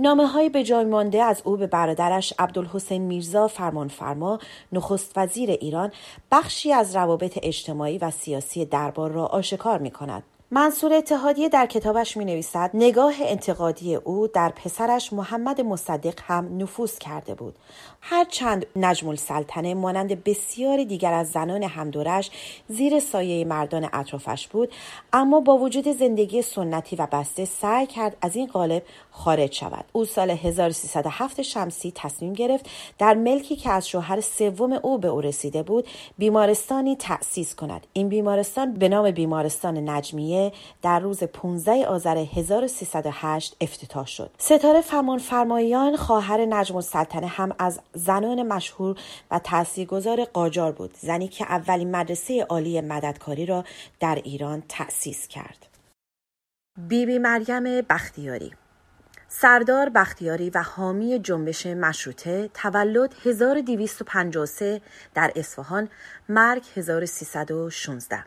نامه 0.01 0.27
های 0.27 0.49
به 0.49 0.65
جای 0.65 0.85
مانده 0.85 1.23
از 1.23 1.43
او 1.45 1.57
به 1.57 1.67
برادرش 1.67 2.35
عبدالحسین 2.39 3.03
میرزا 3.03 3.49
فرمانفرما 3.49 4.39
نخست 4.73 5.13
وزیر 5.17 5.51
ایران 5.51 5.93
بخشی 6.33 6.73
از 6.73 6.97
روابط 6.97 7.39
اجتماعی 7.43 7.99
و 7.99 8.11
سیاسی 8.11 8.65
دربار 8.65 9.11
را 9.11 9.27
آشکار 9.27 9.79
می 9.79 9.91
کند. 9.91 10.23
منصور 10.51 10.93
اتحادیه 10.93 11.49
در 11.49 11.67
کتابش 11.67 12.17
می 12.17 12.25
نویسد 12.25 12.71
نگاه 12.75 13.15
انتقادی 13.21 13.95
او 13.95 14.27
در 14.27 14.49
پسرش 14.49 15.13
محمد 15.13 15.61
مصدق 15.61 16.21
هم 16.27 16.59
نفوذ 16.59 16.99
کرده 16.99 17.35
بود. 17.35 17.55
هرچند 18.01 18.67
نجم 18.77 19.09
السلطنه 19.09 19.75
مانند 19.75 20.25
بسیاری 20.25 20.85
دیگر 20.85 21.13
از 21.13 21.31
زنان 21.31 21.63
همدورش 21.63 22.31
زیر 22.69 23.01
سایه 23.01 23.45
مردان 23.45 23.89
اطرافش 23.93 24.49
بود 24.49 24.73
اما 25.13 25.41
با 25.41 25.59
وجود 25.59 25.89
زندگی 25.89 26.43
سنتی 26.43 26.97
و 26.97 27.07
بسته 27.13 27.45
سعی 27.45 27.87
کرد 27.87 28.17
از 28.21 28.37
این 28.37 28.47
قالب 28.47 28.83
خارج 29.11 29.53
شود. 29.53 29.85
او 29.93 30.05
سال 30.05 30.31
1307 30.31 31.43
شمسی 31.43 31.93
تصمیم 31.95 32.33
گرفت 32.33 32.67
در 32.99 33.15
ملکی 33.15 33.57
که 33.57 33.71
از 33.71 33.89
شوهر 33.89 34.21
سوم 34.21 34.73
او 34.73 34.99
به 34.99 35.09
او 35.09 35.21
رسیده 35.21 35.63
بود 35.63 35.87
بیمارستانی 36.19 36.97
تأسیس 36.97 37.55
کند. 37.55 37.87
این 37.93 38.09
بیمارستان 38.09 38.75
به 38.75 38.89
نام 38.89 39.11
بیمارستان 39.11 39.89
نجمیه 39.91 40.38
در 40.83 41.01
روز 41.01 41.23
15 41.23 41.87
آذر 41.87 42.17
1308 42.17 43.57
افتتاح 43.61 44.07
شد. 44.07 44.31
ستاره 44.39 44.81
فرمان 44.81 45.19
فرمایان 45.19 45.97
خواهر 45.97 46.41
نجم 46.45 46.77
السلطنه 46.77 47.27
هم 47.27 47.53
از 47.59 47.81
زنان 47.95 48.43
مشهور 48.43 48.97
و 49.31 49.39
تاثیرگذار 49.39 50.25
قاجار 50.25 50.73
بود 50.73 50.95
زنی 51.01 51.29
که 51.29 51.45
اولین 51.45 51.97
مدرسه 51.97 52.47
عالی 52.49 52.81
مددکاری 52.81 53.47
را 53.47 53.65
در 54.01 54.15
ایران 54.25 54.63
تأسیس 54.69 55.29
کرد. 55.29 55.67
بیبی 56.79 57.07
بی 57.07 57.19
مریم 57.19 57.81
بختیاری 57.81 58.53
سردار 59.29 59.89
بختیاری 59.89 60.51
و 60.51 60.63
حامی 60.63 61.19
جنبش 61.19 61.67
مشروطه 61.67 62.51
تولد 62.55 63.15
1253 63.25 64.81
در 65.15 65.33
اصفهان 65.37 65.89
مرگ 66.29 66.63
1316 66.77 68.25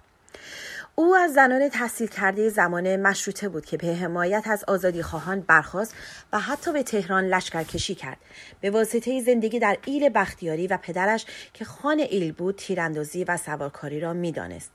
او 1.01 1.15
از 1.15 1.33
زنان 1.33 1.69
تحصیل 1.69 2.07
کرده 2.07 2.49
زمان 2.49 2.95
مشروطه 2.95 3.49
بود 3.49 3.65
که 3.65 3.77
به 3.77 3.87
حمایت 3.87 4.47
از 4.47 4.63
آزادی 4.67 5.01
خواهان 5.01 5.41
برخواست 5.41 5.95
و 6.33 6.39
حتی 6.39 6.73
به 6.73 6.83
تهران 6.83 7.27
لشکرکشی 7.27 7.95
کرد. 7.95 8.17
به 8.61 8.69
واسطه 8.69 9.21
زندگی 9.21 9.59
در 9.59 9.77
ایل 9.85 10.09
بختیاری 10.09 10.67
و 10.67 10.77
پدرش 10.77 11.25
که 11.53 11.65
خان 11.65 11.99
ایل 11.99 12.31
بود 12.31 12.55
تیراندازی 12.55 13.23
و 13.23 13.37
سوارکاری 13.37 13.99
را 13.99 14.13
می‌دانست. 14.13 14.71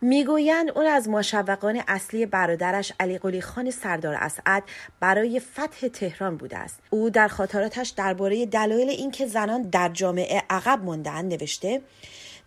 می‌گویند 0.00 0.70
اون 0.70 0.86
از 0.86 1.08
مشوقان 1.08 1.82
اصلی 1.88 2.26
برادرش 2.26 2.92
علی 3.00 3.18
قلی 3.18 3.40
خان 3.40 3.70
سردار 3.70 4.14
اسعد 4.14 4.62
برای 5.00 5.40
فتح 5.40 5.88
تهران 5.88 6.36
بوده 6.36 6.58
است. 6.58 6.78
او 6.90 7.10
در 7.10 7.28
خاطراتش 7.28 7.88
درباره 7.88 8.46
دلایل 8.46 8.88
اینکه 8.88 9.26
زنان 9.26 9.62
در 9.62 9.88
جامعه 9.88 10.42
عقب 10.50 10.84
ماندهاند 10.84 11.32
نوشته 11.34 11.80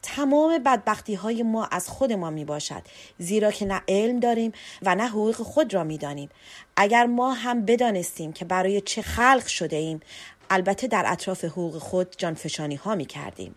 تمام 0.04 0.64
بدبختی 0.64 1.14
های 1.14 1.44
ما 1.44 1.66
از 1.66 1.90
خود 1.90 2.14
ما 2.14 2.30
می 2.30 2.46
باشد 2.46 2.82
زیرا 3.18 3.52
که 3.52 3.66
نه 3.66 3.82
علم 3.88 4.20
داریم 4.20 4.52
و 4.82 4.96
نه 4.96 5.08
حقوق 5.08 5.36
خود 5.36 5.74
را 5.74 5.84
می 5.84 5.98
دانیم. 5.98 6.30
اگر 6.76 7.06
ما 7.06 7.34
هم 7.34 7.66
بدانستیم 7.66 8.34
که 8.34 8.46
برای 8.46 8.82
چه 8.82 9.02
خلق 9.02 9.48
شده 9.48 9.76
ایم 9.76 10.00
البته 10.50 10.88
در 10.88 11.04
اطراف 11.08 11.46
حقوق 11.46 11.78
خود 11.78 12.16
جانفشانی 12.18 12.76
ها 12.76 12.96
می 12.96 13.06
کردیم. 13.06 13.56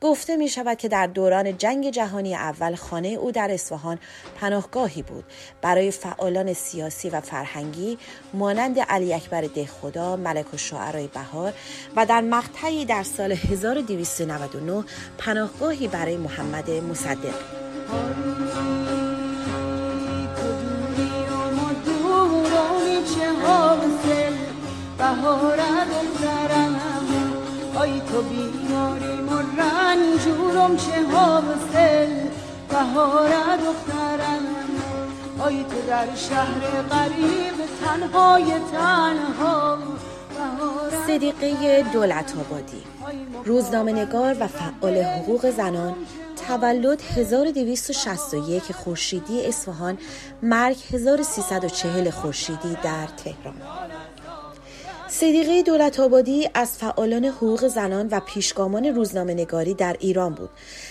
گفته 0.00 0.36
می 0.36 0.48
شود 0.48 0.78
که 0.78 0.88
در 0.88 1.06
دوران 1.06 1.58
جنگ 1.58 1.90
جهانی 1.90 2.34
اول 2.34 2.74
خانه 2.74 3.08
او 3.08 3.32
در 3.32 3.50
اصفهان 3.50 3.98
پناهگاهی 4.40 5.02
بود 5.02 5.24
برای 5.62 5.90
فعالان 5.90 6.52
سیاسی 6.52 7.10
و 7.10 7.20
فرهنگی 7.20 7.98
مانند 8.34 8.80
علی 8.80 9.14
اکبر 9.14 9.40
دهخدا، 9.40 10.16
ملک 10.16 10.54
و 10.54 10.56
شعرهای 10.56 11.06
بهار 11.06 11.52
و 11.96 12.06
در 12.06 12.20
مقطعی 12.20 12.84
در 12.84 13.02
سال 13.02 13.32
1299 13.32 14.84
پناهگاهی 15.18 15.88
برای 15.88 16.16
محمد 16.16 16.70
مصدق. 16.70 17.34
آی 27.78 28.00
تو 28.00 28.22
بیماریم 28.22 29.28
و 29.28 29.42
رنجورم 29.60 30.76
چه 30.76 31.02
حاصل؟ 31.02 32.10
بهار 32.68 33.28
دخترم 33.56 34.42
آی 35.38 35.64
تو 35.64 35.86
در 35.88 36.14
شهر 36.14 36.82
غریب 36.82 37.54
تنهای 37.84 38.44
تنها. 38.72 39.78
صدیقه 41.06 41.82
دولت 41.92 42.34
آبادی 42.36 42.82
روزنامه 43.44 43.92
نگار 43.92 44.36
و 44.40 44.46
فعال 44.46 44.96
حقوق 44.96 45.50
زنان 45.50 45.94
تولد 46.48 47.02
1261 47.16 48.72
خورشیدی 48.72 49.46
اصفهان 49.46 49.98
مرگ 50.42 50.76
1340 50.92 52.10
خورشیدی 52.10 52.76
در 52.82 53.06
تهران. 53.06 53.54
صدیقه 55.20 55.62
دولت 55.62 56.00
آبادی 56.00 56.50
از 56.54 56.78
فعالان 56.78 57.24
حقوق 57.24 57.68
زنان 57.68 58.08
و 58.10 58.20
پیشگامان 58.20 58.86
روزنامه 58.86 59.34
نگاری 59.34 59.74
در 59.74 59.96
ایران 60.00 60.34
بود. 60.34 60.50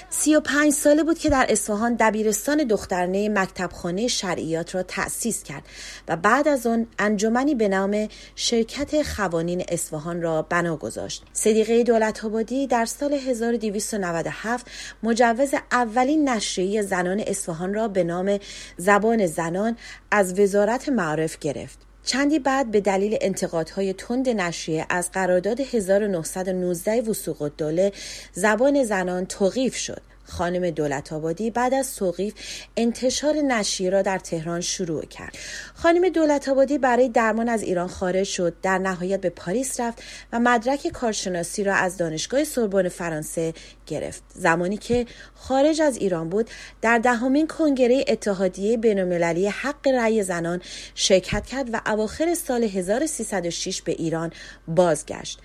سی 0.10 0.36
و 0.36 0.40
پنج 0.40 0.74
ساله 0.74 1.04
بود 1.04 1.20
که 1.20 1.30
در 1.30 1.46
اصفهان 1.50 1.96
دبیرستان 2.00 2.64
دخترانه 2.64 3.30
مکتبخانه 3.30 4.08
شرعیات 4.08 4.76
را 4.76 4.84
تأسیس 4.84 5.44
کرد 5.44 5.64
و 6.08 6.16
بعد 6.16 6.48
از 6.48 6.68
آن 6.68 6.88
انجمنی 7.00 7.56
به 7.56 7.68
نام 7.68 8.08
شرکت 8.36 9.04
خوانین 9.04 9.64
اصفهان 9.70 10.22
را 10.22 10.42
بنا 10.42 10.76
گذاشت. 10.76 11.24
صدیقه 11.34 11.84
دولت 11.84 12.26
آبادی 12.26 12.68
در 12.68 12.86
سال 12.86 13.14
1297 13.14 14.68
مجوز 15.04 15.54
اولین 15.72 16.30
نشریه 16.30 16.82
زنان 16.82 17.24
اصفهان 17.28 17.74
را 17.74 17.88
به 17.88 18.04
نام 18.04 18.40
زبان 18.78 19.26
زنان 19.28 19.78
از 20.12 20.40
وزارت 20.40 20.90
معارف 20.90 21.40
گرفت. 21.40 21.88
چندی 22.08 22.40
بعد 22.40 22.72
به 22.72 22.82
دلیل 22.82 23.18
انتقادهای 23.22 23.94
تند 23.94 24.30
نشریه 24.30 24.86
از 24.90 25.12
قرارداد 25.12 25.62
1919 25.62 27.02
وسوق 27.02 27.42
الدوله 27.42 27.92
زبان 28.34 28.84
زنان 28.84 29.26
توقیف 29.26 29.76
شد. 29.76 30.02
خانم 30.28 30.70
دولت 30.70 31.14
آبادی 31.14 31.52
بعد 31.52 31.74
از 31.74 31.96
توقیف 31.96 32.34
انتشار 32.78 33.34
نشریه 33.36 33.90
را 33.90 34.02
در 34.02 34.20
تهران 34.20 34.62
شروع 34.62 35.06
کرد. 35.06 35.38
خانم 35.76 36.10
دولت 36.10 36.50
آبادی 36.50 36.78
برای 36.78 37.10
درمان 37.10 37.50
از 37.50 37.64
ایران 37.64 37.88
خارج 37.88 38.28
شد 38.28 38.54
در 38.62 38.78
نهایت 38.78 39.22
به 39.22 39.30
پاریس 39.30 39.80
رفت 39.80 40.04
و 40.34 40.40
مدرک 40.40 40.88
کارشناسی 40.88 41.64
را 41.64 41.76
از 41.76 41.98
دانشگاه 41.98 42.44
سوربن 42.44 42.90
فرانسه 42.90 43.54
گرفت. 43.86 44.24
زمانی 44.34 44.78
که 44.78 45.06
خارج 45.36 45.82
از 45.82 45.98
ایران 45.98 46.30
بود 46.30 46.50
در 46.82 46.98
دهمین 46.98 47.48
کنگره 47.48 48.06
اتحادیه 48.08 48.78
بینالمللی 48.78 49.48
حق 49.48 49.88
رأی 49.88 50.24
زنان 50.24 50.62
شرکت 50.96 51.46
کرد 51.46 51.74
و 51.74 51.82
اواخر 51.86 52.34
سال 52.34 52.64
1306 52.64 53.82
به 53.82 53.92
ایران 53.92 54.32
بازگشت. 54.68 55.40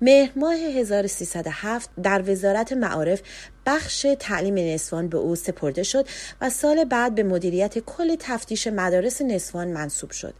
مهر 0.00 0.30
ماه 0.36 0.54
1307 0.54 1.90
در 2.02 2.30
وزارت 2.30 2.72
معارف 2.72 3.22
بخش 3.66 4.06
تعلیم 4.20 4.54
نسوان 4.54 5.08
به 5.08 5.18
او 5.18 5.34
سپرده 5.34 5.82
شد 5.82 6.06
و 6.40 6.50
سال 6.50 6.84
بعد 6.84 7.14
به 7.14 7.22
مدیریت 7.22 7.78
کل 7.78 8.16
تفتیش 8.18 8.66
مدارس 8.66 9.22
نسوان 9.22 9.68
منصوب 9.68 10.10
شد. 10.10 10.34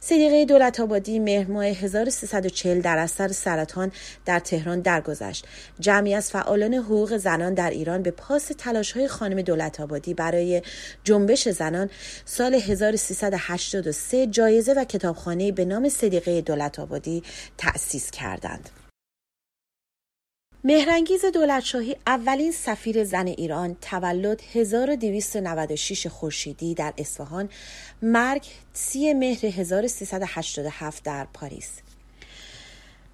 صدیقه 0.00 0.44
دولت 0.44 0.80
آبادی 0.80 1.18
مهر 1.18 1.50
ماه 1.50 1.64
1340 1.64 2.80
در 2.80 2.98
اثر 2.98 3.28
سرطان 3.28 3.92
در 4.24 4.38
تهران 4.38 4.80
درگذشت. 4.80 5.46
جمعی 5.80 6.14
از 6.14 6.30
فعالان 6.30 6.74
حقوق 6.74 7.16
زنان 7.16 7.54
در 7.54 7.70
ایران 7.70 8.02
به 8.02 8.10
پاس 8.10 8.50
تلاش 8.58 8.92
های 8.92 9.08
خانم 9.08 9.42
دولت 9.42 9.80
آبادی 9.80 10.14
برای 10.14 10.62
جنبش 11.04 11.48
زنان 11.48 11.90
سال 12.24 12.54
1383 12.54 14.26
جایزه 14.26 14.72
و 14.72 14.84
کتابخانه 14.84 15.52
به 15.52 15.64
نام 15.64 15.88
صدیقه 15.88 16.40
دولت 16.40 16.78
آبادی 16.78 17.22
تأسیس 17.58 18.10
کردند. 18.10 18.70
مهرنگیز 20.64 21.24
دولتشاهی 21.24 21.96
اولین 22.06 22.52
سفیر 22.52 23.04
زن 23.04 23.26
ایران 23.26 23.76
تولد 23.80 24.40
1296 24.54 26.06
خورشیدی 26.06 26.74
در 26.74 26.94
اصفهان 26.98 27.48
مرگ 28.02 28.46
30 28.72 29.14
مهر 29.14 29.46
1387 29.46 31.02
در 31.02 31.26
پاریس. 31.32 31.70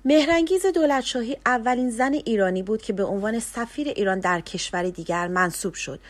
مهرنگیز 0.05 0.67
دولتشاهی 0.67 1.37
اولین 1.47 1.91
زن 1.91 2.13
ایرانی 2.13 2.63
بود 2.63 2.83
که 2.83 2.93
به 2.93 3.05
عنوان 3.05 3.41
سفیر 3.41 3.89
ایران 3.89 4.21
در 4.21 4.41
کشور 4.41 4.91
دیگر 4.91 5.29
منصوب 5.29 5.75
شد. 5.75 6.01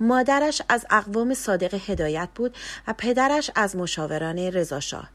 مادرش 0.00 0.62
از 0.68 0.86
اقوام 0.90 1.34
صادق 1.34 1.80
هدایت 1.90 2.28
بود 2.34 2.56
و 2.88 2.94
پدرش 2.98 3.50
از 3.54 3.76
مشاوران 3.76 4.38
رضاشاه 4.38 5.10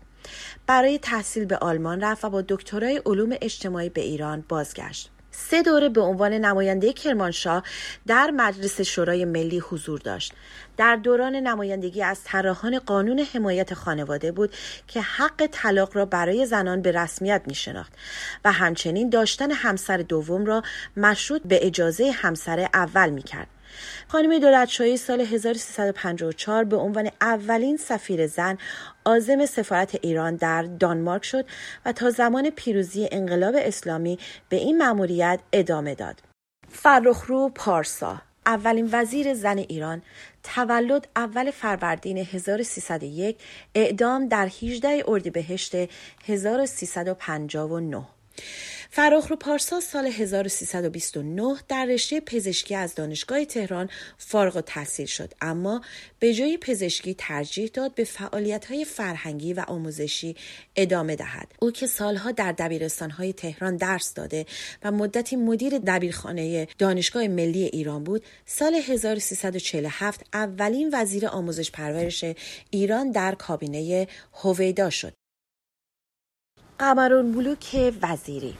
برای 0.68 0.98
تحصیل 0.98 1.46
به 1.46 1.58
آلمان 1.58 2.02
رفت 2.02 2.26
و 2.26 2.30
با 2.30 2.42
دکترای 2.42 3.02
علوم 3.06 3.36
اجتماعی 3.42 3.90
به 3.90 4.02
ایران 4.02 4.46
بازگشت. 4.50 5.12
سه 5.50 5.62
دوره 5.62 5.90
به 5.90 6.02
عنوان 6.02 6.34
نماینده 6.34 6.94
کرمانشاه 6.94 7.64
در 8.08 8.32
مجلس 8.32 8.82
شورای 8.82 9.26
ملی 9.26 9.60
حضور 9.60 10.00
داشت 10.00 10.34
در 10.78 10.96
دوران 10.96 11.36
نمایندگی 11.36 12.04
از 12.04 12.24
طراحان 12.24 12.80
قانون 12.80 13.20
حمایت 13.20 13.74
خانواده 13.74 14.32
بود 14.32 14.54
که 14.88 15.02
حق 15.02 15.48
طلاق 15.52 15.98
را 15.98 16.06
برای 16.06 16.46
زنان 16.46 16.82
به 16.82 16.92
رسمیت 16.92 17.42
می 17.48 17.56
شناخت 17.56 17.94
و 18.46 18.52
همچنین 18.52 19.10
داشتن 19.10 19.52
همسر 19.52 19.98
دوم 19.98 20.46
را 20.46 20.64
مشروط 20.98 21.42
به 21.42 21.66
اجازه 21.66 22.12
همسر 22.12 22.70
اول 22.74 23.10
می 23.10 23.22
کرد. 23.22 23.48
خانم 24.08 24.40
دولتشاهی 24.40 24.98
سال 24.98 25.22
1354 25.22 26.64
به 26.64 26.78
عنوان 26.78 27.12
اولین 27.22 27.78
سفیر 27.78 28.28
زن 28.28 28.58
آزم 29.06 29.46
سفارت 29.46 29.96
ایران 30.02 30.36
در 30.36 30.64
دانمارک 30.64 31.26
شد 31.26 31.46
و 31.86 31.92
تا 31.92 32.10
زمان 32.10 32.50
پیروزی 32.50 33.10
انقلاب 33.12 33.56
اسلامی 33.58 34.20
به 34.50 34.58
این 34.58 34.78
مأموریت 34.78 35.40
ادامه 35.54 35.96
داد. 35.96 36.22
فرخرو 36.70 37.50
پارسا 37.50 38.22
اولین 38.46 38.90
وزیر 38.92 39.34
زن 39.34 39.58
ایران 39.58 40.02
تولد 40.44 41.08
اول 41.16 41.52
فروردین 41.52 42.18
1301 42.18 43.38
اعدام 43.76 44.28
در 44.28 44.50
18 44.62 45.04
اردیبهشت 45.08 45.76
1359 46.26 48.04
رو 48.98 49.36
پارسا 49.36 49.80
سال 49.80 50.08
1329 50.08 51.56
در 51.68 51.86
رشته 51.86 52.20
پزشکی 52.20 52.76
از 52.76 52.96
دانشگاه 52.96 53.46
تهران 53.46 53.90
فارغ 54.18 54.62
تحصیل 54.62 55.06
شد. 55.06 55.34
اما 55.42 55.82
به 56.20 56.34
جای 56.34 56.58
پزشکی 56.58 57.14
ترجیح 57.14 57.70
داد 57.74 57.96
به 57.96 58.04
فعالیت 58.04 58.66
های 58.66 58.86
فرهنگی 58.86 59.54
و 59.54 59.64
آموزشی 59.68 60.36
ادامه 60.76 61.16
دهد. 61.16 61.48
او 61.60 61.72
که 61.72 61.88
سالها 61.88 62.32
در 62.32 62.52
دبیرستان 62.52 63.10
های 63.12 63.34
تهران 63.34 63.78
درس 63.78 64.14
داده 64.14 64.46
و 64.84 64.92
مدتی 64.92 65.36
مدیر 65.36 65.78
دبیرخانه 65.78 66.68
دانشگاه 66.78 67.28
ملی 67.28 67.64
ایران 67.64 68.04
بود 68.04 68.24
سال 68.46 68.76
1347 68.76 70.26
اولین 70.34 70.90
وزیر 70.94 71.28
آموزش 71.28 71.72
پرورش 71.72 72.26
ایران 72.70 73.12
در 73.12 73.36
کابینه 73.36 74.08
هویدا 74.34 74.90
شد. 74.90 75.21
قمرون 76.82 77.32
بلوک 77.32 77.94
وزیری 78.02 78.58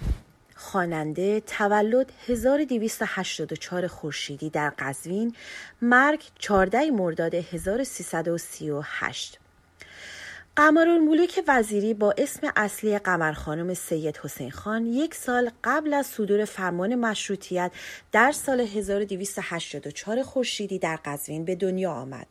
خواننده 0.56 1.40
تولد 1.40 2.12
1284 2.28 3.88
خورشیدی 3.88 4.50
در 4.50 4.70
قزوین 4.70 5.36
مرگ 5.82 6.24
14 6.40 6.92
مرداد 6.92 7.36
1338 7.36 9.40
قمرالملوک 10.56 11.44
وزیری 11.48 11.94
با 11.94 12.14
اسم 12.18 12.52
اصلی 12.56 13.00
قمر 13.00 13.34
خانم 13.34 13.74
سید 13.74 14.18
حسین 14.18 14.52
خان 14.52 14.86
یک 14.86 15.16
سال 15.16 15.52
قبل 15.64 15.94
از 15.94 16.06
صدور 16.06 16.46
فرمان 16.46 16.96
مشروطیت 16.96 17.72
در 18.12 18.32
سال 18.32 18.60
1284 18.60 20.24
خورشیدی 20.24 20.80
در 20.80 21.00
قزوین 21.06 21.46
به 21.46 21.56
دنیا 21.56 21.92
آمد. 21.92 22.28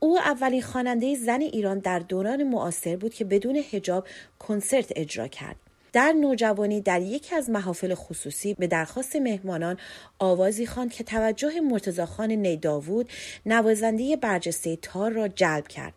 او 0.00 0.18
اولین 0.18 0.62
خواننده 0.62 1.14
زن 1.14 1.40
ایران 1.40 1.78
در 1.78 1.98
دوران 1.98 2.42
معاصر 2.42 2.96
بود 2.96 3.14
که 3.14 3.24
بدون 3.24 3.62
هجاب 3.72 4.06
کنسرت 4.38 4.92
اجرا 4.96 5.28
کرد. 5.28 5.56
در 5.92 6.12
نوجوانی 6.12 6.80
در 6.80 7.00
یکی 7.00 7.34
از 7.34 7.50
محافل 7.50 7.94
خصوصی 7.94 8.54
به 8.54 8.66
درخواست 8.66 9.16
مهمانان 9.16 9.76
آوازی 10.18 10.66
خواند 10.66 10.92
که 10.92 11.04
توجه 11.04 11.60
مرتضاخان 11.60 12.30
نیداوود 12.30 13.10
نوازنده 13.46 14.16
برجسته 14.16 14.76
تار 14.76 15.10
را 15.10 15.28
جلب 15.28 15.68
کرد 15.68 15.94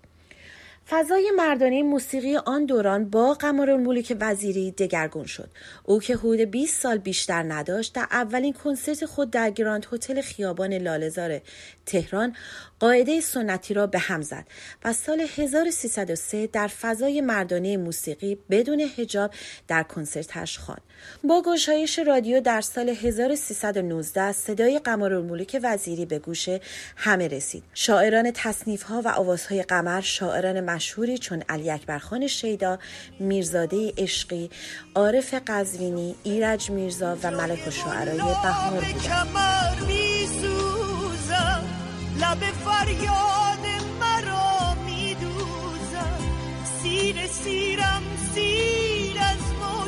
فضای 0.90 1.32
مردانه 1.36 1.84
موسیقی 1.84 2.36
آن 2.36 2.66
دوران 2.66 3.10
با 3.10 3.34
قمرالملوک 3.34 4.18
وزیری 4.20 4.72
دگرگون 4.72 5.26
شد. 5.26 5.50
او 5.84 6.00
که 6.00 6.16
حدود 6.16 6.40
20 6.40 6.82
سال 6.82 6.98
بیشتر 6.98 7.44
نداشت 7.44 7.94
در 7.94 8.08
اولین 8.12 8.54
کنسرت 8.54 9.06
خود 9.06 9.32
در 9.32 9.50
گراند 9.50 9.88
هتل 9.92 10.22
خیابان 10.22 10.74
لالزار 10.74 11.42
تهران 11.86 12.36
قاعده 12.80 13.22
سنتی 13.22 13.74
را 13.74 13.88
به 13.88 14.00
هم 14.00 14.22
زد 14.22 14.46
و 14.84 14.94
سال 14.94 15.28
1303 15.38 16.48
در 16.48 16.68
فضای 16.68 17.22
مردانه 17.22 17.78
موسیقی 17.78 18.38
بدون 18.50 18.82
حجاب 18.82 19.32
در 19.68 19.84
کنسرتش 19.84 20.58
خواند. 20.58 20.82
با 21.24 21.42
گشایش 21.46 22.00
رادیو 22.00 22.40
در 22.40 22.62
سال 22.62 22.90
1319 22.90 24.32
صدای 24.32 24.80
قمرالملوک 24.80 25.60
وزیری 25.64 26.06
به 26.06 26.20
گوش 26.20 26.50
همه 26.96 27.28
رسید. 27.28 27.64
شاعران 27.74 28.32
تصنیف 28.36 28.84
ها 28.84 29.02
و 29.02 29.08
آوازهای 29.08 29.64
قمر 29.64 30.02
شاعران 30.02 30.60
مشهوری 30.76 31.18
چون 31.18 31.44
علی 31.50 31.72
اکبرخان 31.72 32.28
شیدا 32.28 32.80
میرزاده 33.20 33.94
عشقی 33.98 34.50
عارف 34.96 35.34
قزوینی 35.48 36.16
ایرج 36.24 36.70
میرزا 36.70 37.18
و 37.24 37.32
ملک 37.32 37.68
و 37.68 37.72
شعرهای 37.72 38.18
بهار 38.18 38.86
بودند 38.94 39.32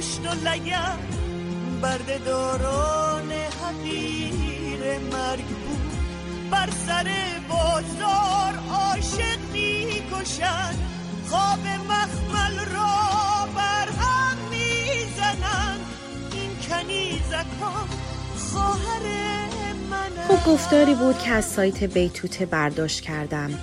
مشت 0.03 0.19
و 0.25 0.49
لگم 0.49 0.97
برد 1.81 2.25
داران 2.25 3.31
حقیر 3.31 4.99
مرگ 5.11 5.45
بود. 5.45 5.82
بر 6.53 6.69
سر 6.87 7.07
بازار 7.49 8.53
عاشق 8.71 9.39
می‌کشن 9.53 10.73
خواب 11.29 11.59
مخمل 11.89 12.65
را 12.65 13.47
بر 13.55 13.87
هم 13.87 14.37
می‌زنن 14.49 15.77
این 16.33 16.49
کنیزکان 16.69 17.87
خواهر 18.37 19.03
خب 20.27 20.51
گفتاری 20.51 20.95
بود 20.95 21.17
که 21.17 21.31
از 21.31 21.45
سایت 21.45 21.83
بیتوته 21.83 22.45
برداشت 22.45 23.01
کردم 23.01 23.59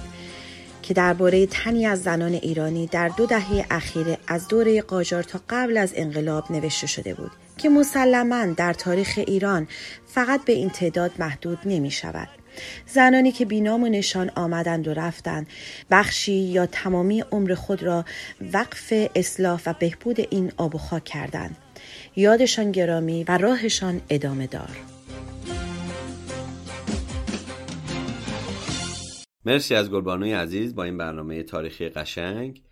که 0.82 0.94
درباره 0.94 1.46
تنی 1.46 1.86
از 1.86 2.02
زنان 2.02 2.32
ایرانی 2.32 2.86
در 2.86 3.08
دو 3.08 3.26
دهه 3.26 3.66
اخیر 3.70 4.16
از 4.26 4.48
دوره 4.48 4.82
قاجار 4.82 5.22
تا 5.22 5.40
قبل 5.50 5.76
از 5.76 5.92
انقلاب 5.96 6.52
نوشته 6.52 6.86
شده 6.86 7.14
بود 7.14 7.30
که 7.58 7.68
مسلما 7.68 8.46
در 8.46 8.72
تاریخ 8.72 9.14
ایران 9.26 9.68
فقط 10.06 10.44
به 10.44 10.52
این 10.52 10.70
تعداد 10.70 11.10
محدود 11.18 11.58
نمی 11.64 11.90
شود. 11.90 12.39
زنانی 12.86 13.32
که 13.32 13.44
بینام 13.44 13.82
و 13.82 13.88
نشان 13.88 14.30
آمدند 14.36 14.88
و 14.88 14.94
رفتند. 14.94 15.46
بخشی 15.90 16.32
یا 16.32 16.66
تمامی 16.66 17.20
عمر 17.20 17.54
خود 17.54 17.82
را 17.82 18.04
وقف 18.52 18.92
اصلاح 19.14 19.62
و 19.66 19.74
بهبود 19.78 20.20
این 20.20 20.52
آب 20.56 20.74
و 20.74 20.78
خاک 20.78 21.04
کردند. 21.04 21.56
یادشان 22.16 22.72
گرامی 22.72 23.24
و 23.28 23.38
راهشان 23.38 24.00
ادامه 24.10 24.46
دار. 24.46 24.76
مرسی 29.44 29.74
از 29.74 29.90
گلبانوی 29.90 30.32
عزیز 30.32 30.74
با 30.74 30.84
این 30.84 30.98
برنامه 30.98 31.42
تاریخی 31.42 31.88
قشنگ. 31.88 32.62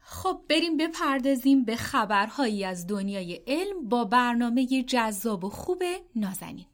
خب 0.00 0.40
بریم 0.48 0.76
بپردازیم 0.76 1.64
به 1.64 1.76
خبرهایی 1.76 2.64
از 2.64 2.86
دنیای 2.86 3.40
علم 3.46 3.88
با 3.88 4.04
برنامه 4.04 4.82
جذاب 4.82 5.44
و 5.44 5.50
خوب 5.50 5.82
نازنین. 6.16 6.66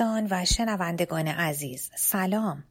دوستان 0.00 0.26
و 0.30 0.44
شنوندگان 0.44 1.28
عزیز 1.28 1.90
سلام 1.94 2.64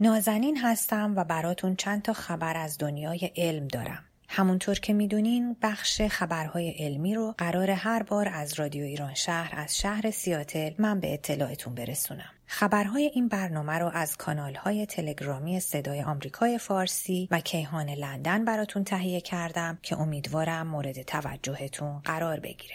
نازنین 0.00 0.58
هستم 0.58 1.14
و 1.16 1.24
براتون 1.24 1.76
چند 1.76 2.02
تا 2.02 2.12
خبر 2.12 2.56
از 2.56 2.78
دنیای 2.78 3.30
علم 3.36 3.68
دارم 3.68 4.04
همونطور 4.28 4.78
که 4.78 4.92
می‌دونین 4.92 5.56
بخش 5.62 6.02
خبرهای 6.02 6.70
علمی 6.70 7.14
رو 7.14 7.34
قرار 7.38 7.70
هر 7.70 8.02
بار 8.02 8.28
از 8.28 8.60
رادیو 8.60 8.84
ایران 8.84 9.14
شهر 9.14 9.54
از 9.56 9.78
شهر 9.78 10.10
سیاتل 10.10 10.70
من 10.78 11.00
به 11.00 11.14
اطلاعتون 11.14 11.74
برسونم. 11.74 12.30
خبرهای 12.46 13.10
این 13.14 13.28
برنامه 13.28 13.78
رو 13.78 13.90
از 13.94 14.16
کانالهای 14.16 14.86
تلگرامی 14.86 15.60
صدای 15.60 16.02
آمریکای 16.02 16.58
فارسی 16.58 17.28
و 17.30 17.40
کیهان 17.40 17.90
لندن 17.90 18.44
براتون 18.44 18.84
تهیه 18.84 19.20
کردم 19.20 19.78
که 19.82 20.00
امیدوارم 20.00 20.66
مورد 20.66 21.02
توجهتون 21.02 21.98
قرار 21.98 22.40
بگیره. 22.40 22.74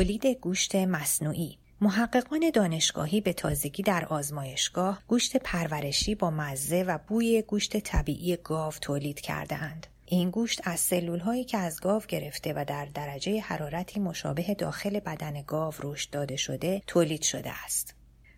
تولید 0.00 0.26
گوشت 0.26 0.74
مصنوعی 0.76 1.58
محققان 1.80 2.50
دانشگاهی 2.54 3.20
به 3.20 3.32
تازگی 3.32 3.82
در 3.82 4.04
آزمایشگاه 4.04 5.02
گوشت 5.08 5.36
پرورشی 5.36 6.14
با 6.14 6.30
مزه 6.30 6.82
و 6.82 6.98
بوی 7.08 7.42
گوشت 7.42 7.76
طبیعی 7.76 8.36
گاو 8.36 8.72
تولید 8.72 9.20
کردهاند. 9.20 9.86
این 10.06 10.30
گوشت 10.30 10.60
از 10.64 10.80
سلول 10.80 11.18
هایی 11.18 11.44
که 11.44 11.58
از 11.58 11.80
گاو 11.80 12.02
گرفته 12.08 12.52
و 12.56 12.64
در 12.68 12.84
درجه 12.84 13.40
حرارتی 13.40 14.00
مشابه 14.00 14.54
داخل 14.54 15.00
بدن 15.00 15.42
گاو 15.46 15.74
رشد 15.82 16.10
داده 16.10 16.36
شده 16.36 16.82
تولید 16.86 17.22
شده 17.22 17.52
است. 17.64 17.94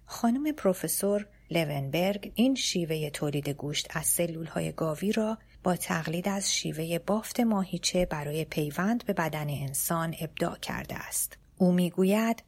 خانم 0.07 0.53
پروفسور 0.53 1.27
لونبرگ 1.51 2.33
این 2.35 2.55
شیوه 2.55 3.11
تولید 3.11 3.49
گوشت 3.49 3.97
از 3.97 4.07
سلول 4.07 4.47
های 4.47 4.73
گاوی 4.73 5.13
را 5.13 5.39
با 5.63 5.77
تقلید 5.77 6.29
از 6.29 6.55
شیوه 6.55 6.99
بافت 6.99 7.41
ماهیچه 7.41 8.07
برای 8.07 8.45
پیوند 8.45 9.05
به 9.05 9.13
بدن 9.13 9.51
انسان 9.51 10.15
ابداع 10.21 10.59
کرده 10.59 10.95
است. 10.95 11.42
او 11.63 11.73
می‌گوید 11.73 12.43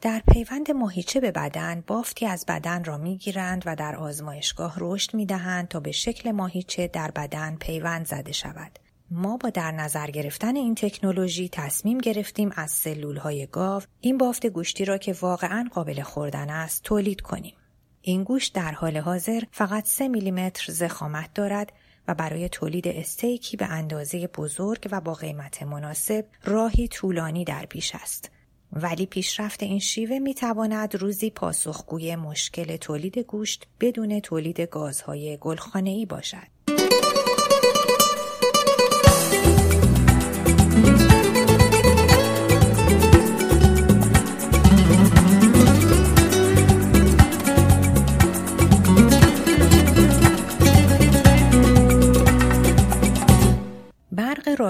در 0.00 0.22
پیوند 0.32 0.70
ماهیچه 0.70 1.20
به 1.20 1.30
بدن 1.30 1.84
بافتی 1.86 2.26
از 2.26 2.44
بدن 2.48 2.84
را 2.84 2.98
می‌گیرند 2.98 3.62
و 3.66 3.76
در 3.76 3.96
آزمایشگاه 3.96 4.74
رشد 4.78 5.14
می‌دهند 5.14 5.68
تا 5.68 5.80
به 5.80 5.92
شکل 5.92 6.30
ماهیچه 6.30 6.88
در 6.88 7.10
بدن 7.10 7.56
پیوند 7.56 8.06
زده 8.06 8.32
شود. 8.32 8.78
ما 9.10 9.36
با 9.36 9.50
در 9.50 9.70
نظر 9.72 10.06
گرفتن 10.06 10.56
این 10.56 10.74
تکنولوژی 10.74 11.48
تصمیم 11.48 11.98
گرفتیم 11.98 12.50
از 12.56 12.70
سلول 12.70 13.16
های 13.16 13.46
گاو 13.46 13.82
این 14.00 14.18
بافت 14.18 14.46
گوشتی 14.46 14.84
را 14.84 14.98
که 14.98 15.12
واقعا 15.20 15.68
قابل 15.72 16.02
خوردن 16.02 16.50
است 16.50 16.82
تولید 16.82 17.20
کنیم. 17.20 17.54
این 18.00 18.24
گوشت 18.24 18.54
در 18.54 18.72
حال 18.72 18.96
حاضر 18.96 19.42
فقط 19.52 19.84
3 19.86 20.08
میلیمتر 20.08 20.72
زخامت 20.72 21.34
دارد 21.34 21.72
و 22.08 22.14
برای 22.14 22.48
تولید 22.48 22.88
استیکی 22.88 23.56
به 23.56 23.66
اندازه 23.66 24.26
بزرگ 24.26 24.88
و 24.90 25.00
با 25.00 25.14
قیمت 25.14 25.62
مناسب 25.62 26.24
راهی 26.44 26.88
طولانی 26.88 27.44
در 27.44 27.66
پیش 27.66 27.94
است. 27.94 28.30
ولی 28.72 29.06
پیشرفت 29.06 29.62
این 29.62 29.78
شیوه 29.78 30.18
می 30.18 30.34
تواند 30.34 30.94
روزی 30.94 31.30
پاسخگوی 31.30 32.16
مشکل 32.16 32.76
تولید 32.76 33.18
گوشت 33.18 33.66
بدون 33.80 34.20
تولید 34.20 34.60
گازهای 34.60 35.38
گلخانه‌ای 35.40 36.06
باشد. 36.06 36.53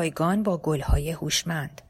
رایگان 0.05 0.43
با 0.43 0.57
گلهای 0.57 1.11
هوشمند 1.11 1.83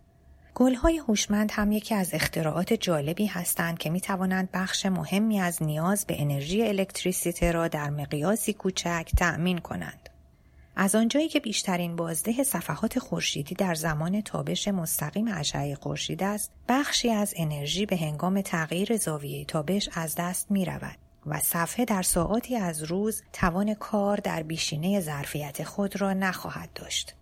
گلهای 0.54 0.98
هوشمند 0.98 1.50
هم 1.52 1.72
یکی 1.72 1.94
از 1.94 2.10
اختراعات 2.12 2.72
جالبی 2.72 3.26
هستند 3.26 3.78
که 3.78 3.90
می 3.90 4.00
توانند 4.00 4.48
بخش 4.52 4.86
مهمی 4.86 5.40
از 5.40 5.62
نیاز 5.62 6.06
به 6.06 6.22
انرژی 6.22 6.62
الکتریسیته 6.62 7.52
را 7.52 7.68
در 7.68 7.90
مقیاسی 7.90 8.52
کوچک 8.52 9.10
تأمین 9.16 9.58
کنند. 9.58 10.08
از 10.76 10.94
آنجایی 10.94 11.28
که 11.28 11.40
بیشترین 11.40 11.96
بازده 11.96 12.42
صفحات 12.42 12.98
خورشیدی 12.98 13.54
در 13.54 13.74
زمان 13.74 14.20
تابش 14.20 14.68
مستقیم 14.68 15.28
اشعه 15.28 15.74
خورشید 15.74 16.22
است، 16.22 16.50
بخشی 16.68 17.10
از 17.10 17.34
انرژی 17.36 17.86
به 17.86 17.96
هنگام 17.96 18.40
تغییر 18.40 18.96
زاویه 18.96 19.44
تابش 19.44 19.88
از 19.92 20.14
دست 20.14 20.50
می 20.50 20.64
رود. 20.64 20.98
و 21.26 21.40
صفحه 21.40 21.84
در 21.84 22.02
ساعاتی 22.02 22.56
از 22.56 22.82
روز 22.82 23.22
توان 23.32 23.74
کار 23.74 24.16
در 24.16 24.42
بیشینه 24.42 25.00
ظرفیت 25.00 25.64
خود 25.64 26.00
را 26.00 26.12
نخواهد 26.12 26.70
داشت. 26.74 27.14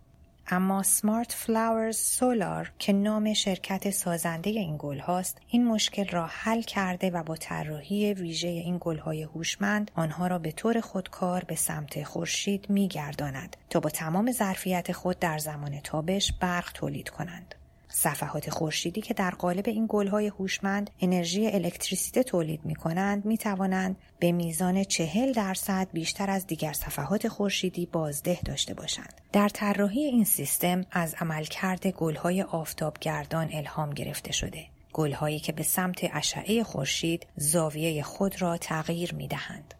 اما 0.53 0.83
سمارت 0.83 1.31
فلاورز 1.31 1.97
سولار 1.97 2.71
که 2.79 2.93
نام 2.93 3.33
شرکت 3.33 3.89
سازنده 3.89 4.49
این 4.49 4.75
گل 4.79 4.99
هاست 4.99 5.37
این 5.47 5.65
مشکل 5.65 6.07
را 6.07 6.27
حل 6.29 6.61
کرده 6.61 7.09
و 7.09 7.23
با 7.23 7.35
طراحی 7.35 8.13
ویژه 8.13 8.47
این 8.47 8.77
گل 8.81 8.97
های 8.97 9.23
هوشمند 9.23 9.91
آنها 9.95 10.27
را 10.27 10.39
به 10.39 10.51
طور 10.51 10.81
خودکار 10.81 11.43
به 11.43 11.55
سمت 11.55 12.03
خورشید 12.03 12.69
میگرداند 12.69 13.57
تا 13.69 13.79
با 13.79 13.89
تمام 13.89 14.31
ظرفیت 14.31 14.91
خود 14.91 15.19
در 15.19 15.37
زمان 15.37 15.79
تابش 15.79 16.33
برق 16.33 16.71
تولید 16.73 17.09
کنند. 17.09 17.55
صفحات 17.95 18.49
خورشیدی 18.49 19.01
که 19.01 19.13
در 19.13 19.29
قالب 19.29 19.67
این 19.67 19.85
گلهای 19.89 20.27
هوشمند 20.27 20.89
انرژی 21.01 21.47
الکتریسیته 21.47 22.23
تولید 22.23 22.65
می 22.65 22.75
کنند 22.75 23.25
می 23.25 23.37
توانند 23.37 23.95
به 24.19 24.31
میزان 24.31 24.83
چهل 24.83 25.31
درصد 25.31 25.87
بیشتر 25.93 26.29
از 26.29 26.47
دیگر 26.47 26.73
صفحات 26.73 27.27
خورشیدی 27.27 27.85
بازده 27.85 28.39
داشته 28.45 28.73
باشند. 28.73 29.21
در 29.33 29.49
طراحی 29.49 30.05
این 30.05 30.23
سیستم 30.23 30.85
از 30.91 31.15
عملکرد 31.19 31.87
گلهای 31.87 32.41
آفتابگردان 32.41 33.49
الهام 33.53 33.89
گرفته 33.89 34.31
شده. 34.31 34.65
گلهایی 34.93 35.39
که 35.39 35.51
به 35.51 35.63
سمت 35.63 35.99
اشعه 36.13 36.63
خورشید 36.63 37.27
زاویه 37.35 38.03
خود 38.03 38.41
را 38.41 38.57
تغییر 38.57 39.13
می 39.13 39.27
دهند. 39.27 39.73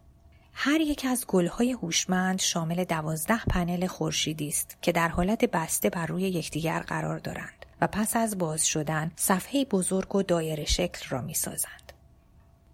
هر 0.53 0.81
یک 0.81 1.05
از 1.09 1.25
گلهای 1.27 1.71
هوشمند 1.71 2.39
شامل 2.39 2.83
دوازده 2.83 3.45
پنل 3.45 3.87
خورشیدی 3.87 4.47
است 4.47 4.77
که 4.81 4.91
در 4.91 5.07
حالت 5.07 5.45
بسته 5.45 5.89
بر 5.89 6.05
روی 6.05 6.21
یکدیگر 6.21 6.79
قرار 6.79 7.19
دارند. 7.19 7.62
و 7.83 7.87
پس 7.87 8.15
از 8.15 8.37
باز 8.37 8.67
شدن 8.67 9.11
صفحه 9.15 9.65
بزرگ 9.65 10.15
و 10.15 10.23
دایره 10.23 10.65
شکل 10.65 11.09
را 11.09 11.21
می 11.21 11.33
سازند. 11.33 11.93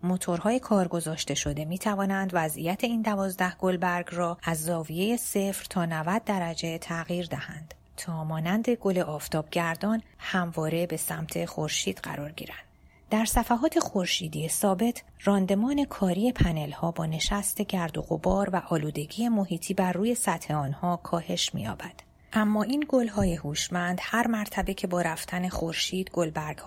موتورهای 0.04 0.60
کار 0.60 0.88
گذاشته 0.88 1.36
شده 1.36 1.66
می 1.66 1.78
توانند 1.78 2.30
وضعیت 2.34 2.84
این 2.84 3.02
دوازده 3.02 3.56
گلبرگ 3.56 4.08
را 4.12 4.38
از 4.44 4.64
زاویه 4.64 5.18
صفر 5.18 5.66
تا 5.70 5.86
90 5.86 6.24
درجه 6.24 6.78
تغییر 6.78 7.26
دهند 7.26 7.74
تا 7.98 8.24
مانند 8.24 8.70
گل 8.70 9.00
آفتابگردان 9.00 10.02
همواره 10.18 10.86
به 10.86 10.98
سمت 10.98 11.46
خورشید 11.46 11.98
قرار 11.98 12.32
گیرند. 12.32 12.70
در 13.10 13.26
صفحات 13.26 13.80
خورشیدی 13.80 14.50
ثابت 14.50 15.04
راندمان 15.24 15.86
کاری 15.86 16.32
پنل 16.32 16.72
ها 16.72 16.92
با 16.92 17.06
نشست 17.06 17.62
گرد 17.62 17.98
و 17.98 18.02
غبار 18.02 18.50
و 18.50 18.62
آلودگی 18.70 19.30
محیطی 19.30 19.74
بر 19.74 19.92
روی 19.92 20.16
سطح 20.16 20.54
آنها 20.54 20.98
کاهش 20.98 21.56
می‌یابد. 21.56 22.09
اما 22.34 22.64
این 22.64 22.86
گلهای 22.90 23.36
هوشمند 23.36 24.00
هر 24.02 24.28
مرتبه 24.28 24.74
که 24.74 24.88
با 24.88 25.02
رفتن 25.02 25.50
خورشید 25.50 26.12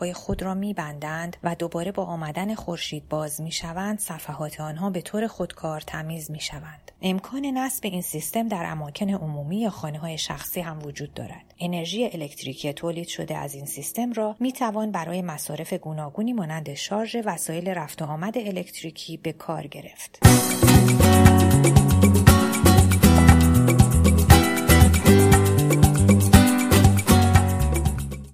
های 0.00 0.12
خود 0.12 0.42
را 0.42 0.54
میبندند 0.54 1.36
و 1.42 1.54
دوباره 1.54 1.92
با 1.92 2.04
آمدن 2.04 2.54
خورشید 2.54 3.08
باز 3.08 3.40
می‌شوند 3.40 3.98
صفحات 3.98 4.60
آنها 4.60 4.90
به 4.90 5.00
طور 5.00 5.26
خودکار 5.26 5.80
تمیز 5.80 6.30
می‌شوند. 6.30 6.92
امکان 7.02 7.46
نصب 7.46 7.80
این 7.84 8.02
سیستم 8.02 8.48
در 8.48 8.64
اماکن 8.66 9.10
عمومی 9.10 9.60
یا 9.60 9.70
خانه 9.70 9.98
های 9.98 10.18
شخصی 10.18 10.60
هم 10.60 10.82
وجود 10.82 11.14
دارد. 11.14 11.54
انرژی 11.60 12.04
الکتریکی 12.04 12.72
تولید 12.72 13.08
شده 13.08 13.36
از 13.38 13.54
این 13.54 13.66
سیستم 13.66 14.12
را 14.12 14.36
می‌توان 14.40 14.90
برای 14.90 15.22
مصارف 15.22 15.72
گوناگونی 15.72 16.32
مانند 16.32 16.74
شارژ 16.74 17.16
وسایل 17.24 17.68
رفت 17.68 18.02
و 18.02 18.04
آمد 18.04 18.38
الکتریکی 18.38 19.16
به 19.16 19.32
کار 19.32 19.66
گرفت. 19.66 20.18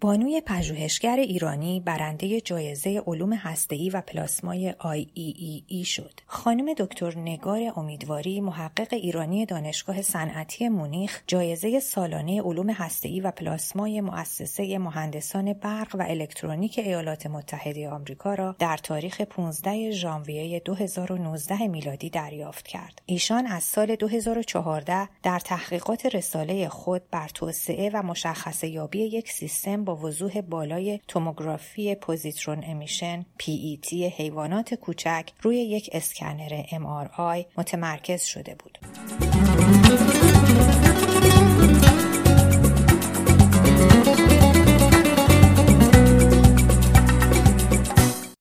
بانوی 0.09 0.43
پژوهشگر 0.47 1.17
ایرانی 1.17 1.81
برنده 1.81 2.41
جایزه 2.41 3.03
علوم 3.07 3.33
هسته‌ای 3.33 3.91
و 3.91 4.01
پلاسمای 4.01 4.73
IEEE 4.73 5.87
شد. 5.87 6.21
خانم 6.27 6.75
دکتر 6.79 7.19
نگار 7.19 7.73
امیدواری 7.77 8.41
محقق 8.41 8.89
ایرانی 8.95 9.47
دانشگاه 9.47 10.03
صنعتی 10.03 10.69
مونیخ 10.69 11.23
جایزه 11.27 11.81
سالانه 11.81 12.43
علوم 12.43 12.71
هسته‌ای 12.71 13.21
و 13.21 13.31
پلاسمای 13.31 14.01
مؤسسه 14.01 14.79
مهندسان 14.79 15.53
برق 15.53 15.97
و 15.99 16.05
الکترونیک 16.09 16.79
ایالات 16.79 17.27
متحده 17.27 17.89
آمریکا 17.89 18.35
را 18.35 18.57
در 18.59 18.77
تاریخ 18.77 19.21
15 19.21 19.91
ژانویه 19.91 20.61
2019 20.61 21.67
میلادی 21.67 22.11
دریافت 22.11 22.67
کرد. 22.67 23.03
ایشان 23.07 23.47
از 23.47 23.65
سال 23.65 23.97
2014 23.97 25.09
در 25.23 25.39
تحقیقات 25.39 26.07
رساله 26.07 26.69
خود 26.69 27.03
بر 27.11 27.29
توسعه 27.29 27.91
و 27.95 28.03
مشخصه 28.03 28.69
یابی 28.69 28.99
یک 28.99 29.31
سیستم 29.33 29.85
با 29.85 29.98
وضوح 30.03 30.41
بالای 30.41 31.01
توموگرافی 31.09 31.95
پوزیترون 31.95 32.65
امیشن 32.67 33.27
PET 33.43 33.93
حیوانات 33.93 34.75
کوچک 34.75 35.31
روی 35.43 35.57
یک 35.57 35.91
اسکنر 35.93 36.63
MRI 36.63 37.45
متمرکز 37.59 38.23
شده 38.23 38.55
بود. 38.55 38.79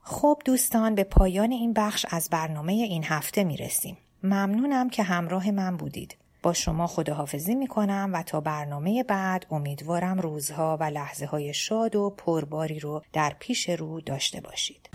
خب 0.02 0.42
دوستان 0.46 0.96
به 0.96 1.04
پایان 1.04 1.52
این 1.52 1.74
بخش 1.74 2.06
از 2.10 2.30
برنامه 2.32 2.74
این 2.74 3.04
هفته 3.04 3.44
می 3.44 3.58
رسیم. 3.58 3.98
ممنونم 4.24 4.90
که 4.90 5.04
همراه 5.04 5.52
من 5.52 5.78
بودید. 5.78 6.18
با 6.48 6.54
شما 6.54 6.88
خداحافظی 6.88 7.56
می 7.56 7.68
کنم 7.68 8.10
و 8.14 8.24
تا 8.24 8.42
برنامه 8.42 9.04
بعد 9.04 9.46
امیدوارم 9.52 10.20
روزها 10.20 10.78
و 10.80 10.84
لحظه 10.84 11.26
های 11.26 11.54
شاد 11.54 11.96
و 11.96 12.10
پرباری 12.10 12.80
رو 12.80 13.02
در 13.14 13.36
پیش 13.40 13.70
رو 13.70 14.02
داشته 14.02 14.42
باشید. 14.42 14.90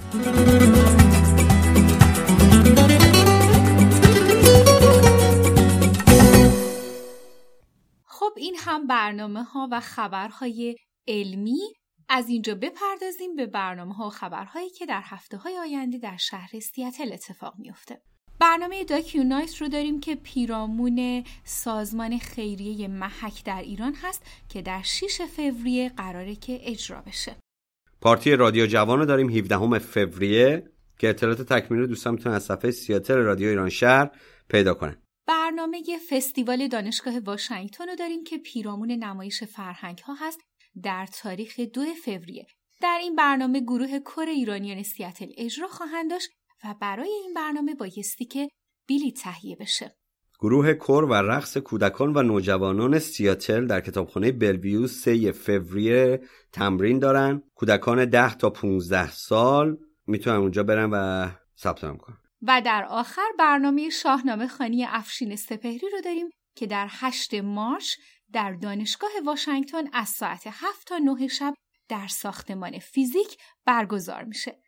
خب 8.04 8.32
این 8.36 8.56
هم 8.58 8.86
برنامه 8.86 9.42
ها 9.42 9.68
و 9.72 9.80
خبرهای 9.80 10.76
علمی 11.08 11.60
از 12.08 12.28
اینجا 12.28 12.54
بپردازیم 12.54 13.36
به 13.36 13.46
برنامه 13.46 13.94
ها 13.94 14.06
و 14.06 14.10
خبرهایی 14.10 14.70
که 14.70 14.86
در 14.86 15.02
هفته 15.04 15.36
های 15.36 15.58
آینده 15.58 15.98
در 15.98 16.16
شهر 16.16 16.60
سیاتل 16.60 17.12
اتفاق 17.12 17.54
میافته. 17.58 18.11
برنامه 18.42 18.84
داکیونایت 18.84 19.56
رو 19.56 19.68
داریم 19.68 20.00
که 20.00 20.14
پیرامون 20.14 21.24
سازمان 21.44 22.18
خیریه 22.18 22.88
محک 22.88 23.44
در 23.44 23.62
ایران 23.62 23.94
هست 23.94 24.22
که 24.48 24.62
در 24.62 24.82
6 24.82 25.20
فوریه 25.36 25.88
قراره 25.88 26.34
که 26.34 26.60
اجرا 26.62 27.00
بشه. 27.00 27.36
پارتی 28.00 28.36
رادیو 28.36 28.66
جوان 28.66 28.98
رو 28.98 29.04
داریم 29.04 29.30
17 29.30 29.78
فوریه 29.78 30.70
که 30.98 31.08
اطلاعات 31.08 31.42
تکمیلی 31.42 31.86
دوستان 31.86 32.14
می‌تونن 32.14 32.34
از 32.34 32.44
صفحه 32.44 32.70
سیاتل 32.70 33.14
رادیو 33.14 33.48
ایران 33.48 33.68
شهر 33.68 34.10
پیدا 34.48 34.74
کنن. 34.74 34.96
برنامه 35.26 35.82
فستیوال 36.10 36.68
دانشگاه 36.68 37.18
واشنگتن 37.18 37.88
رو 37.88 37.94
داریم 37.94 38.24
که 38.24 38.38
پیرامون 38.38 38.90
نمایش 38.90 39.44
فرهنگ 39.44 39.98
ها 39.98 40.14
هست 40.14 40.40
در 40.82 41.06
تاریخ 41.22 41.60
دو 41.60 41.84
فوریه. 42.04 42.46
در 42.80 42.98
این 43.02 43.16
برنامه 43.16 43.60
گروه 43.60 43.98
کر 43.98 44.26
ایرانیان 44.28 44.82
سیاتل 44.82 45.26
اجرا 45.36 45.68
خواهند 45.68 46.10
داشت 46.10 46.30
و 46.64 46.74
برای 46.80 47.10
این 47.22 47.34
برنامه 47.34 47.74
بایستی 47.74 48.24
که 48.24 48.48
بیلی 48.86 49.12
تهیه 49.12 49.56
بشه. 49.56 49.96
گروه 50.40 50.72
کور 50.72 51.04
و 51.04 51.14
رقص 51.14 51.56
کودکان 51.56 52.16
و 52.16 52.22
نوجوانان 52.22 52.98
سیاتل 52.98 53.66
در 53.66 53.80
کتابخانه 53.80 54.32
بلویو 54.32 54.86
3 54.86 55.32
فوریه 55.32 56.20
تمرین 56.52 56.98
دارن. 56.98 57.42
کودکان 57.54 58.04
10 58.04 58.34
تا 58.34 58.50
15 58.50 59.10
سال 59.10 59.76
می‌تونن 60.06 60.36
اونجا 60.36 60.62
برن 60.62 60.90
و 60.92 61.28
ثبت 61.58 61.84
نام 61.84 61.96
کنن. 61.96 62.16
و 62.42 62.62
در 62.64 62.86
آخر 62.88 63.28
برنامه 63.38 63.90
شاهنامه 63.90 64.46
خانی 64.46 64.84
افشین 64.84 65.36
سپهری 65.36 65.88
رو 65.92 66.00
داریم 66.04 66.30
که 66.56 66.66
در 66.66 66.86
8 66.90 67.34
مارچ 67.34 67.94
در 68.32 68.52
دانشگاه 68.52 69.10
واشنگتن 69.26 69.84
از 69.92 70.08
ساعت 70.08 70.42
7 70.46 70.86
تا 70.86 70.98
9 70.98 71.28
شب 71.28 71.54
در 71.88 72.06
ساختمان 72.06 72.78
فیزیک 72.78 73.36
برگزار 73.66 74.24
میشه. 74.24 74.61